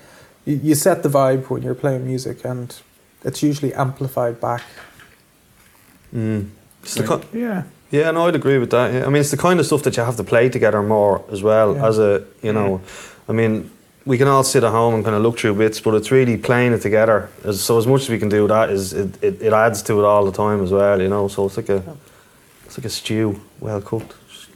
You, 0.43 0.55
you 0.63 0.73
set 0.73 1.03
the 1.03 1.09
vibe 1.09 1.51
when 1.51 1.61
you're 1.61 1.75
playing 1.75 2.07
music, 2.07 2.43
and 2.43 2.75
it's 3.23 3.43
usually 3.43 3.75
amplified 3.75 4.41
back. 4.41 4.63
Mm. 6.15 6.49
It's 6.81 6.95
the 6.95 7.03
Right. 7.03 7.23
Yeah. 7.31 7.63
yeah, 7.91 8.09
no, 8.09 8.25
I'd 8.27 8.35
agree 8.35 8.57
with 8.57 8.71
that. 8.71 8.91
Yeah. 8.91 9.05
I 9.05 9.09
mean, 9.11 9.21
it's 9.21 9.29
the 9.29 9.37
kind 9.37 9.59
of 9.59 9.67
stuff 9.67 9.83
that 9.83 9.95
you 9.97 10.03
have 10.03 10.17
to 10.17 10.23
play 10.23 10.49
together 10.49 10.81
more 10.81 11.21
as 11.31 11.43
well 11.43 11.75
Yeah. 11.75 11.87
as 11.87 11.99
a, 11.99 12.23
you 12.41 12.53
know, 12.53 12.81
I 13.29 13.33
mean, 13.33 13.69
we 14.05 14.17
can 14.17 14.27
all 14.27 14.43
sit 14.43 14.63
at 14.63 14.71
home 14.71 14.95
and 14.95 15.03
kind 15.03 15.15
of 15.15 15.21
look 15.21 15.39
through 15.39 15.55
bits, 15.55 15.79
but 15.79 15.93
it's 15.93 16.11
really 16.11 16.37
playing 16.37 16.73
it 16.73 16.81
together. 16.81 17.29
So 17.53 17.77
as 17.77 17.87
much 17.87 18.01
as 18.01 18.09
we 18.09 18.19
can 18.19 18.29
do 18.29 18.47
that, 18.47 18.69
is 18.69 18.93
it, 18.93 19.23
it, 19.23 19.41
it 19.41 19.53
adds 19.53 19.81
to 19.83 19.99
it 19.99 20.05
all 20.05 20.25
the 20.25 20.31
time 20.31 20.61
as 20.61 20.71
well, 20.71 21.01
you 21.01 21.07
know. 21.07 21.27
So 21.27 21.45
it's 21.45 21.57
like 21.57 21.69
a, 21.69 21.83
it's 22.65 22.77
like 22.77 22.85
a 22.85 22.89
stew, 22.89 23.39
well 23.59 23.81
cooked. 23.81 24.13
Just 24.29 24.49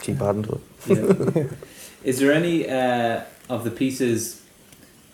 keep 0.00 0.20
adding 0.20 0.42
to 0.44 0.52
it. 0.52 0.60
Yeah. 0.86 1.44
Is 2.04 2.18
there 2.18 2.32
any 2.32 2.68
uh, 2.68 3.22
of 3.48 3.64
the 3.64 3.70
pieces 3.70 4.42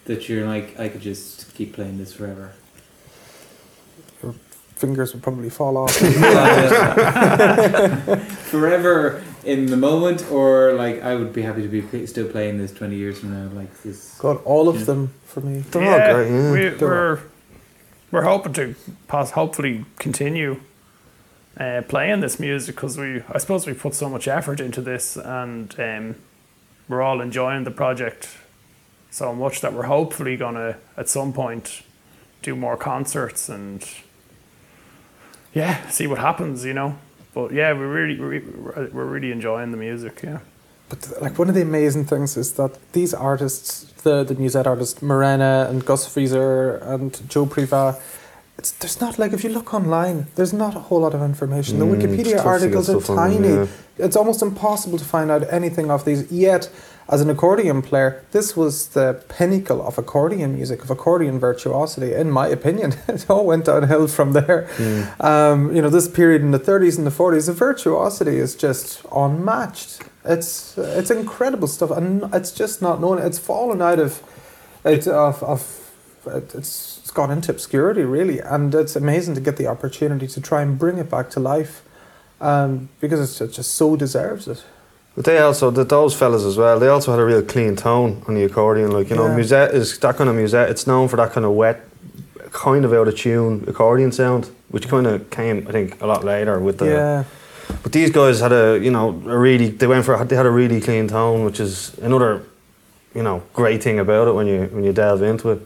that 0.05 0.29
you're 0.29 0.47
like, 0.47 0.79
I 0.79 0.89
could 0.89 1.01
just 1.01 1.53
keep 1.55 1.73
playing 1.75 1.99
this 1.99 2.13
forever? 2.13 2.53
Fingers 4.77 5.15
would 5.15 5.23
probably 5.23 5.49
fall 5.49 5.79
off. 5.79 5.97
forever 8.51 9.25
in 9.47 9.67
the 9.67 9.77
moment, 9.77 10.31
or 10.31 10.73
like 10.75 11.03
I 11.03 11.15
would 11.15 11.33
be 11.33 11.43
happy 11.43 11.63
to 11.63 11.69
be 11.69 11.83
pl- 11.83 12.07
still 12.07 12.29
playing 12.29 12.59
this 12.59 12.73
twenty 12.73 12.97
years 12.97 13.19
from 13.21 13.33
now. 13.33 13.49
Like 13.61 13.73
this. 13.83 14.17
God, 14.19 14.41
all 14.45 14.69
of 14.69 14.77
Yeah. 14.81 14.85
them 14.85 15.15
for 15.25 15.41
me. 15.41 15.61
They're 15.71 15.83
all 15.83 16.15
great, 16.15 16.31
yeah. 16.31 16.53
We, 16.53 16.69
They're 16.71 16.89
we're 16.89 17.19
we're 18.11 18.23
hoping 18.25 18.53
to 18.55 18.75
pos- 19.09 19.33
hopefully 19.33 19.85
continue 19.99 20.61
uh, 21.59 21.83
playing 21.89 22.21
this 22.21 22.39
music 22.39 22.75
because 22.77 22.99
we 22.99 23.23
I 23.31 23.39
suppose 23.39 23.67
we 23.67 23.75
put 23.75 23.95
so 23.95 24.09
much 24.09 24.29
effort 24.29 24.61
into 24.61 24.81
this 24.81 25.17
and 25.17 25.75
um, 25.81 26.15
we're 26.89 27.03
all 27.03 27.21
enjoying 27.21 27.65
the 27.65 27.71
project 27.71 28.29
so 29.11 29.35
much 29.35 29.61
that 29.63 29.73
we're 29.73 29.87
hopefully 29.87 30.37
gonna 30.37 30.77
at 30.97 31.09
some 31.09 31.33
point 31.33 31.83
do 32.43 32.55
more 32.55 32.77
concerts 32.77 33.49
and 33.49 33.83
yeah 35.55 35.89
see 35.89 36.07
what 36.07 36.19
happens 36.19 36.65
you 36.65 36.75
know 36.75 36.99
but 37.37 37.49
yeah 37.61 37.71
we're 37.79 37.93
really 37.99 38.17
we're, 38.23 38.89
we're 38.97 39.11
really 39.17 39.31
enjoying 39.39 39.71
the 39.77 39.83
music 39.89 40.15
yeah 40.31 40.41
But 40.93 41.01
like 41.25 41.35
one 41.43 41.49
of 41.53 41.57
the 41.59 41.63
amazing 41.73 42.05
things 42.13 42.37
is 42.43 42.49
that 42.61 42.73
these 42.93 43.13
artists, 43.31 43.69
the 44.07 44.15
the 44.31 44.35
Musette 44.43 44.69
artists, 44.75 44.97
Murena 45.09 45.53
and 45.71 45.79
Gus 45.89 46.03
Viseur 46.15 46.79
and 46.93 47.11
Joe 47.33 47.47
Privat, 47.55 47.95
it's 48.59 48.71
there's 48.81 48.99
not 49.05 49.15
like 49.23 49.33
if 49.37 49.43
you 49.45 49.51
look 49.59 49.69
online, 49.81 50.19
there's 50.37 50.55
not 50.65 50.73
a 50.81 50.83
whole 50.89 51.01
lot 51.07 51.15
of 51.19 51.23
information. 51.33 51.73
The 51.83 51.87
Mm, 51.87 51.95
Wikipedia 51.97 52.37
tough 52.37 52.45
to 52.45 52.45
get 52.45 52.55
articles 52.55 52.87
are 52.89 53.01
stuff 53.01 53.11
on 53.11 53.17
them, 53.17 53.43
tiny. 53.43 53.55
yeah. 53.55 54.07
It's 54.07 54.17
almost 54.21 54.41
impossible 54.51 54.99
to 55.03 55.09
find 55.15 55.29
out 55.35 55.43
anything 55.61 55.87
of 55.97 56.01
these. 56.09 56.21
Yet, 56.47 56.63
as 57.09 57.21
an 57.21 57.31
accordion 57.31 57.83
player, 57.83 58.25
this 58.33 58.57
was 58.57 58.89
the 58.89 59.23
pinnacle 59.29 59.87
of 59.87 59.97
accordion 59.97 60.55
music, 60.55 60.83
of 60.83 60.91
accordion 60.91 61.39
virtuosity, 61.39 62.13
in 62.13 62.31
my 62.31 62.49
opinion. 62.49 62.95
it 63.09 63.31
all 63.31 63.47
went 63.47 63.67
downhill 63.67 64.09
from 64.09 64.33
there. 64.33 64.69
Mm. 64.77 65.25
Um, 65.25 65.75
you 65.75 65.81
know, 65.81 65.89
this 65.89 66.09
period 66.09 66.43
in 66.43 66.51
the 66.51 66.59
30s 66.59 66.99
and 66.99 67.07
the 67.07 67.13
40s, 67.13 67.47
the 67.47 67.53
virtuosity 67.53 68.39
is 68.39 68.57
just 68.57 69.05
unmatched. 69.15 70.03
It's 70.25 70.77
it's 70.77 71.11
incredible 71.13 71.69
stuff, 71.69 71.93
and 71.93 72.25
it's 72.35 72.51
just 72.51 72.83
not 72.83 73.01
known. 73.01 73.19
It's 73.19 73.39
fallen 73.39 73.81
out 73.81 74.01
of 74.01 74.21
it, 74.85 75.07
of, 75.07 75.43
of 75.45 75.93
it's, 76.27 76.99
it's 76.99 77.11
gone 77.13 77.31
into 77.31 77.53
obscurity 77.53 78.03
really, 78.03 78.41
and 78.41 78.75
it's 78.75 78.97
amazing 78.97 79.35
to 79.37 79.41
get 79.41 79.57
the 79.57 79.69
opportunity 79.69 80.27
to 80.27 80.41
try 80.41 80.63
and 80.63 80.77
bring 80.77 80.99
it 80.99 81.09
back 81.09 81.31
to 81.31 81.41
life, 81.41 81.83
um, 82.41 82.89
because 83.01 83.21
it's, 83.21 83.41
it 83.41 83.55
just 83.55 83.75
so 83.75 83.95
deserves 83.95 84.49
it. 84.49 84.65
But 85.17 85.25
they 85.25 85.39
also, 85.39 85.71
that 85.71 85.89
those 85.89 86.15
fellas 86.15 86.45
as 86.45 86.57
well, 86.59 86.79
they 86.79 86.89
also 86.89 87.11
had 87.11 87.19
a 87.21 87.25
real 87.25 87.43
clean 87.43 87.75
tone 87.75 88.23
on 88.29 88.35
the 88.35 88.45
accordion. 88.45 88.91
Like, 88.91 89.09
you 89.11 89.17
know, 89.17 89.27
Yeah. 89.29 89.37
musette 89.37 89.75
is 89.75 89.99
that 89.99 90.17
kind 90.17 90.29
of 90.31 90.37
musette, 90.37 90.69
it's 90.71 90.87
known 90.87 91.09
for 91.09 91.17
that 91.17 91.33
kind 91.33 91.47
of 91.47 91.53
wet, 91.53 91.81
kind 92.53 92.85
of 92.85 92.93
out 92.93 93.09
of 93.09 93.17
tune 93.17 93.65
accordion 93.67 94.13
sound, 94.13 94.51
which 94.69 94.89
kind 94.89 95.07
of 95.07 95.29
came, 95.31 95.67
I 95.69 95.73
think, 95.73 96.01
a 96.03 96.07
lot 96.07 96.23
later 96.23 96.59
with 96.61 96.79
the. 96.79 96.87
yeah, 96.87 97.25
But 97.83 97.93
these 97.93 98.11
guys 98.11 98.41
had 98.41 98.53
a, 98.53 98.79
you 98.79 98.91
know, 98.91 99.09
a 99.27 99.39
really, 99.39 99.69
they 99.71 99.87
went 99.87 100.05
for, 100.05 100.23
they 100.25 100.37
had 100.37 100.47
a 100.47 100.51
really 100.51 100.81
clean 100.83 101.09
tone, 101.09 101.45
which 101.47 101.61
is 101.61 101.97
another, 102.03 102.43
you 103.15 103.23
know, 103.23 103.43
great 103.55 103.83
thing 103.83 103.99
about 103.99 104.29
it 104.29 104.35
when 104.35 104.47
you 104.47 104.69
when 104.71 104.85
you 104.85 104.93
delve 104.93 105.23
into 105.23 105.51
it, 105.51 105.61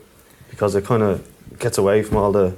because 0.50 0.76
it 0.78 0.84
kind 0.84 1.02
of 1.02 1.20
gets 1.58 1.76
away 1.78 2.02
from 2.04 2.16
all 2.18 2.30
the 2.32 2.54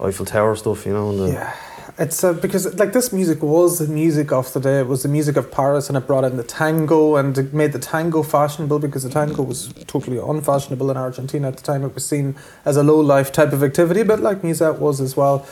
Eiffel 0.00 0.24
Tower 0.24 0.54
stuff, 0.56 0.86
you 0.86 0.92
know. 0.92 1.10
And 1.10 1.18
the, 1.20 1.28
yeah. 1.32 1.52
It's 1.98 2.24
uh, 2.24 2.32
because 2.32 2.74
like 2.78 2.94
this 2.94 3.12
music 3.12 3.42
was 3.42 3.78
the 3.78 3.86
music 3.86 4.32
of 4.32 4.50
the 4.54 4.60
day. 4.60 4.80
It 4.80 4.86
was 4.86 5.02
the 5.02 5.10
music 5.10 5.36
of 5.36 5.50
Paris, 5.50 5.88
and 5.88 5.96
it 5.98 6.06
brought 6.06 6.24
in 6.24 6.38
the 6.38 6.42
tango 6.42 7.16
and 7.16 7.36
it 7.36 7.52
made 7.52 7.72
the 7.72 7.78
tango 7.78 8.22
fashionable 8.22 8.78
because 8.78 9.02
the 9.02 9.10
tango 9.10 9.42
was 9.42 9.72
totally 9.86 10.16
unfashionable 10.16 10.90
in 10.90 10.96
Argentina 10.96 11.48
at 11.48 11.58
the 11.58 11.62
time. 11.62 11.84
It 11.84 11.94
was 11.94 12.06
seen 12.06 12.34
as 12.64 12.78
a 12.78 12.82
low 12.82 12.98
life 12.98 13.30
type 13.30 13.52
of 13.52 13.62
activity, 13.62 14.04
but 14.04 14.20
like 14.20 14.42
musette 14.42 14.78
was 14.78 15.02
as 15.02 15.18
well 15.18 15.46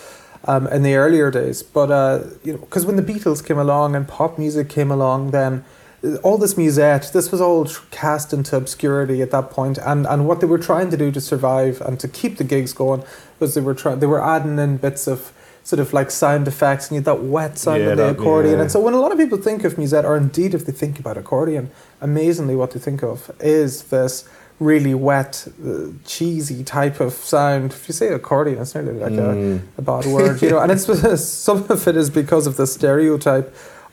um, 0.45 0.67
in 0.69 0.83
the 0.83 0.95
earlier 0.95 1.31
days. 1.31 1.63
But 1.63 1.91
uh, 1.91 2.25
you 2.43 2.55
know, 2.55 2.61
because 2.61 2.87
when 2.87 2.97
the 2.97 3.03
Beatles 3.03 3.45
came 3.45 3.59
along 3.59 3.95
and 3.95 4.09
pop 4.09 4.39
music 4.39 4.71
came 4.71 4.91
along, 4.91 5.33
then 5.33 5.63
uh, 6.03 6.17
all 6.23 6.39
this 6.39 6.57
musette, 6.57 7.11
this 7.13 7.31
was 7.31 7.43
all 7.43 7.69
cast 7.91 8.33
into 8.33 8.57
obscurity 8.57 9.21
at 9.21 9.31
that 9.31 9.51
point, 9.51 9.77
and 9.77 10.07
and 10.07 10.27
what 10.27 10.41
they 10.41 10.47
were 10.47 10.59
trying 10.59 10.91
to 10.91 10.97
do 10.97 11.13
to 11.13 11.21
survive 11.21 11.83
and 11.83 12.01
to 12.01 12.09
keep 12.09 12.39
the 12.39 12.45
gigs 12.45 12.73
going 12.73 13.05
was 13.39 13.53
they 13.53 13.61
were 13.61 13.75
trying 13.75 13.99
they 13.99 14.07
were 14.07 14.25
adding 14.25 14.59
in 14.59 14.79
bits 14.79 15.07
of 15.07 15.35
sort 15.71 15.81
of 15.81 15.93
like 15.99 16.11
sound 16.11 16.45
effects 16.49 16.85
and 16.89 16.93
you 16.95 16.99
had 17.01 17.05
that 17.13 17.23
wet 17.37 17.53
sound 17.65 17.81
Yeah, 17.83 17.91
of 17.91 17.97
the 17.99 18.05
that- 18.05 18.17
accordion. 18.21 18.57
yeah. 18.57 18.63
And 18.63 18.71
so 18.75 18.79
when 18.87 18.95
a 18.95 19.01
lot 19.05 19.13
of 19.13 19.19
people 19.19 19.39
think 19.49 19.61
of 19.65 19.79
musette, 19.79 20.05
or 20.11 20.17
indeed 20.17 20.53
if 20.59 20.63
they 20.67 20.73
think 20.83 20.99
about 21.03 21.17
accordion, 21.17 21.65
amazingly 22.01 22.57
what 22.61 22.71
they 22.73 22.81
think 22.89 23.01
of 23.13 23.31
is 23.41 23.73
this 23.95 24.25
really 24.59 24.95
wet, 24.95 25.33
uh, 25.67 25.87
cheesy 26.15 26.63
type 26.65 26.99
of 27.07 27.13
sound. 27.15 27.67
If 27.73 27.83
you 27.89 27.95
say 28.01 28.09
accordion, 28.21 28.59
it's 28.63 28.75
nearly 28.75 28.93
like 29.07 29.13
a 29.29 29.33
Mm. 29.35 29.61
a 29.79 29.83
bad 29.91 30.05
word, 30.17 30.37
you 30.43 30.51
know. 30.51 30.59
And 30.63 30.71
it's 30.73 30.85
some 31.49 31.65
of 31.75 31.81
it 31.91 31.97
is 31.97 32.11
because 32.23 32.45
of 32.51 32.55
the 32.61 32.67
stereotype 32.67 33.49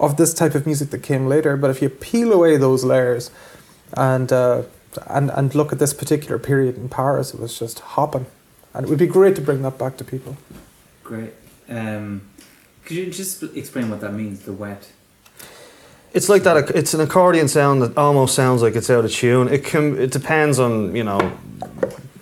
of 0.06 0.12
this 0.22 0.32
type 0.42 0.56
of 0.56 0.66
music 0.66 0.90
that 0.94 1.04
came 1.12 1.24
later. 1.36 1.56
But 1.62 1.70
if 1.74 1.82
you 1.84 1.90
peel 1.90 2.30
away 2.38 2.58
those 2.58 2.82
layers, 2.94 3.24
and 4.12 4.30
uh, 4.44 4.64
and 5.18 5.26
and 5.38 5.56
look 5.60 5.72
at 5.74 5.80
this 5.80 5.94
particular 5.94 6.38
period 6.50 6.76
in 6.82 6.90
Paris, 6.90 7.34
it 7.34 7.40
was 7.40 7.54
just 7.64 7.78
hopping, 7.96 8.26
and 8.74 8.80
it 8.86 8.90
would 8.90 9.00
be 9.08 9.12
great 9.20 9.36
to 9.40 9.42
bring 9.42 9.62
that 9.68 9.78
back 9.84 9.94
to 9.98 10.04
people. 10.04 10.34
Great. 11.10 11.34
Um, 11.70 12.22
could 12.86 12.98
you 12.98 13.12
just 13.12 13.44
explain 13.44 13.90
what 13.90 14.02
that 14.02 14.14
means? 14.14 14.42
The 14.42 14.54
wet. 14.54 14.90
It's 16.14 16.30
like 16.30 16.44
that. 16.44 16.70
It's 16.72 16.94
an 16.94 17.02
accordion 17.02 17.48
sound 17.48 17.82
that 17.82 17.98
almost 17.98 18.34
sounds 18.34 18.62
like 18.62 18.76
it's 18.76 18.90
out 18.90 19.06
of 19.06 19.12
tune. 19.12 19.50
It 19.50 19.66
can. 19.66 19.98
It 20.00 20.12
depends 20.12 20.58
on 20.58 20.96
you 20.96 21.04
know 21.04 21.38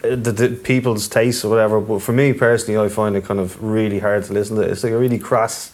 the, 0.01 0.31
the 0.31 0.49
people's 0.49 1.07
taste 1.07 1.45
or 1.45 1.49
whatever. 1.49 1.79
But 1.79 2.01
for 2.01 2.11
me 2.11 2.33
personally, 2.33 2.83
I 2.83 2.89
find 2.89 3.15
it 3.15 3.25
kind 3.25 3.39
of 3.39 3.61
really 3.63 3.99
hard 3.99 4.23
to 4.25 4.33
listen 4.33 4.55
to. 4.57 4.63
It's 4.63 4.83
like 4.83 4.93
a 4.93 4.97
really 4.97 5.19
crass. 5.19 5.71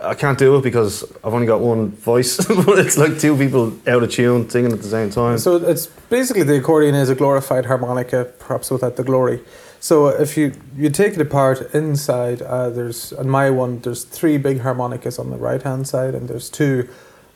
I 0.00 0.14
can't 0.14 0.38
do 0.38 0.56
it 0.56 0.62
because 0.62 1.02
I've 1.24 1.32
only 1.32 1.46
got 1.46 1.60
one 1.60 1.92
voice, 1.92 2.36
but 2.66 2.78
it's 2.78 2.98
like 2.98 3.18
two 3.18 3.36
people 3.36 3.72
out 3.86 4.02
of 4.02 4.10
tune 4.10 4.50
singing 4.50 4.72
at 4.72 4.82
the 4.82 4.88
same 4.88 5.10
time. 5.10 5.38
So 5.38 5.56
it's 5.56 5.86
basically 5.86 6.42
the 6.42 6.58
accordion 6.58 6.94
is 6.94 7.08
a 7.08 7.14
glorified 7.14 7.66
harmonica, 7.66 8.24
perhaps 8.38 8.70
without 8.70 8.96
the 8.96 9.04
glory. 9.04 9.40
So 9.84 10.08
if 10.08 10.38
you 10.38 10.52
you 10.78 10.88
take 10.88 11.12
it 11.12 11.20
apart 11.20 11.74
inside, 11.74 12.40
uh, 12.40 12.70
there's 12.70 13.12
on 13.12 13.28
my 13.28 13.50
one 13.50 13.80
there's 13.80 14.04
three 14.04 14.38
big 14.38 14.60
harmonicas 14.60 15.18
on 15.18 15.28
the 15.28 15.36
right 15.36 15.62
hand 15.62 15.86
side, 15.86 16.14
and 16.14 16.26
there's 16.26 16.48
two 16.48 16.88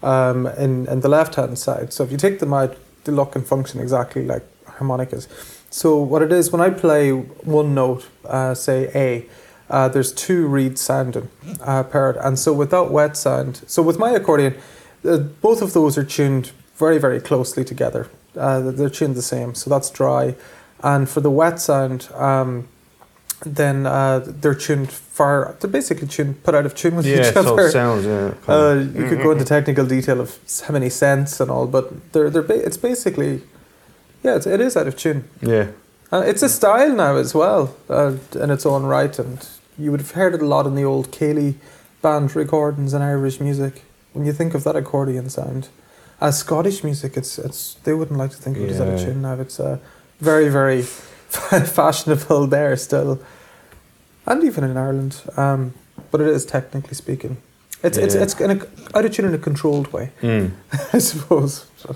um, 0.02 0.46
in 0.46 0.88
in 0.88 1.00
the 1.00 1.10
left 1.10 1.34
hand 1.34 1.58
side. 1.58 1.92
So 1.92 2.04
if 2.04 2.10
you 2.10 2.16
take 2.16 2.38
them 2.38 2.54
out, 2.54 2.74
they 3.04 3.12
look 3.12 3.36
and 3.36 3.46
function 3.46 3.80
exactly 3.80 4.24
like 4.24 4.44
harmonicas. 4.64 5.28
So 5.68 5.98
what 5.98 6.22
it 6.22 6.32
is 6.32 6.50
when 6.50 6.62
I 6.62 6.70
play 6.70 7.10
one 7.12 7.74
note, 7.74 8.08
uh, 8.24 8.54
say 8.54 8.90
A. 8.94 9.26
Uh, 9.68 9.88
there's 9.88 10.10
two 10.10 10.46
reeds 10.46 10.80
sounding 10.80 11.28
uh, 11.60 11.82
paired, 11.82 12.16
and 12.16 12.38
so 12.38 12.54
without 12.54 12.90
wet 12.90 13.14
sound, 13.18 13.60
so 13.66 13.82
with 13.82 13.98
my 13.98 14.12
accordion, 14.12 14.54
uh, 15.04 15.18
both 15.18 15.60
of 15.60 15.74
those 15.74 15.98
are 15.98 16.04
tuned 16.16 16.52
very 16.76 16.96
very 16.96 17.20
closely 17.20 17.62
together. 17.62 18.08
Uh, 18.34 18.70
they're 18.70 18.88
tuned 18.88 19.16
the 19.16 19.28
same, 19.36 19.54
so 19.54 19.68
that's 19.68 19.90
dry. 19.90 20.34
And 20.82 21.08
for 21.08 21.20
the 21.20 21.30
wet 21.30 21.60
sound, 21.60 22.08
um, 22.14 22.68
then 23.44 23.86
uh, 23.86 24.20
they're 24.26 24.54
tuned 24.54 24.90
far. 24.90 25.56
They're 25.60 25.70
basically 25.70 26.08
tuned, 26.08 26.42
put 26.42 26.54
out 26.54 26.66
of 26.66 26.74
tune 26.74 26.96
with 26.96 27.06
yeah, 27.06 27.30
each 27.30 27.36
other. 27.36 27.70
sounds. 27.70 28.04
Yeah. 28.04 28.34
Uh, 28.46 28.86
you 28.94 29.08
could 29.08 29.22
go 29.22 29.30
into 29.32 29.44
technical 29.44 29.86
detail 29.86 30.20
of 30.20 30.38
how 30.66 30.72
many 30.72 30.88
cents 30.90 31.40
and 31.40 31.50
all, 31.50 31.66
but 31.66 32.12
they're 32.12 32.30
they're 32.30 32.42
ba- 32.42 32.64
it's 32.64 32.76
basically, 32.76 33.42
yeah, 34.22 34.36
it's, 34.36 34.46
it 34.46 34.60
is 34.60 34.76
out 34.76 34.86
of 34.86 34.96
tune. 34.96 35.24
yeah. 35.42 35.68
Uh, 36.10 36.24
it's 36.26 36.42
a 36.42 36.48
style 36.48 36.94
now 36.94 37.16
as 37.16 37.34
well, 37.34 37.76
uh, 37.90 38.14
in 38.40 38.50
its 38.50 38.64
own 38.64 38.82
right, 38.84 39.18
and 39.18 39.46
you 39.76 39.90
would 39.90 40.00
have 40.00 40.12
heard 40.12 40.34
it 40.34 40.40
a 40.40 40.46
lot 40.46 40.66
in 40.66 40.74
the 40.74 40.82
old 40.82 41.10
céilí 41.10 41.56
band 42.00 42.34
recordings 42.34 42.94
in 42.94 43.02
Irish 43.02 43.40
music. 43.40 43.82
When 44.14 44.24
you 44.24 44.32
think 44.32 44.54
of 44.54 44.64
that 44.64 44.74
accordion 44.74 45.28
sound, 45.28 45.68
as 46.18 46.38
Scottish 46.38 46.82
music, 46.82 47.16
it's 47.18 47.38
it's 47.38 47.74
they 47.84 47.92
wouldn't 47.92 48.18
like 48.18 48.30
to 48.30 48.38
think 48.38 48.56
of 48.56 48.62
it 48.62 48.70
as 48.70 48.80
out 48.80 48.88
of 48.88 49.00
tune 49.00 49.20
now. 49.20 49.34
It's 49.34 49.60
uh, 49.60 49.78
very 50.20 50.48
very 50.48 50.82
fashionable 51.76 52.46
there 52.46 52.76
still, 52.76 53.18
and 54.26 54.44
even 54.44 54.64
in 54.64 54.76
Ireland. 54.76 55.22
Um, 55.36 55.74
but 56.10 56.20
it 56.20 56.28
is 56.28 56.44
technically 56.46 56.94
speaking, 56.94 57.36
it's 57.82 57.98
it's 57.98 58.14
Yeah. 58.14 58.22
it's 58.22 58.40
in 58.40 58.50
a, 58.50 58.66
out 58.96 59.04
of 59.04 59.12
tune 59.12 59.26
in 59.26 59.34
a 59.34 59.38
controlled 59.38 59.92
way, 59.92 60.10
Mm. 60.22 60.50
I 60.94 60.98
suppose. 60.98 61.66
So- 61.76 61.94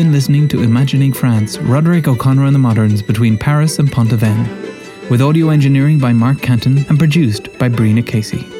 been 0.00 0.12
listening 0.12 0.48
to 0.48 0.62
Imagining 0.62 1.12
France, 1.12 1.58
Roderic 1.58 2.08
O'Conor 2.08 2.46
and 2.46 2.54
the 2.54 2.58
Moderns 2.58 3.02
between 3.02 3.36
Paris 3.36 3.78
and 3.78 3.92
Pont-Aven, 3.92 4.48
with 5.10 5.20
audio 5.20 5.50
engineering 5.50 5.98
by 5.98 6.10
Mark 6.10 6.40
Canton 6.40 6.86
and 6.88 6.98
produced 6.98 7.52
by 7.58 7.68
Brina 7.68 8.06
Casey. 8.06 8.59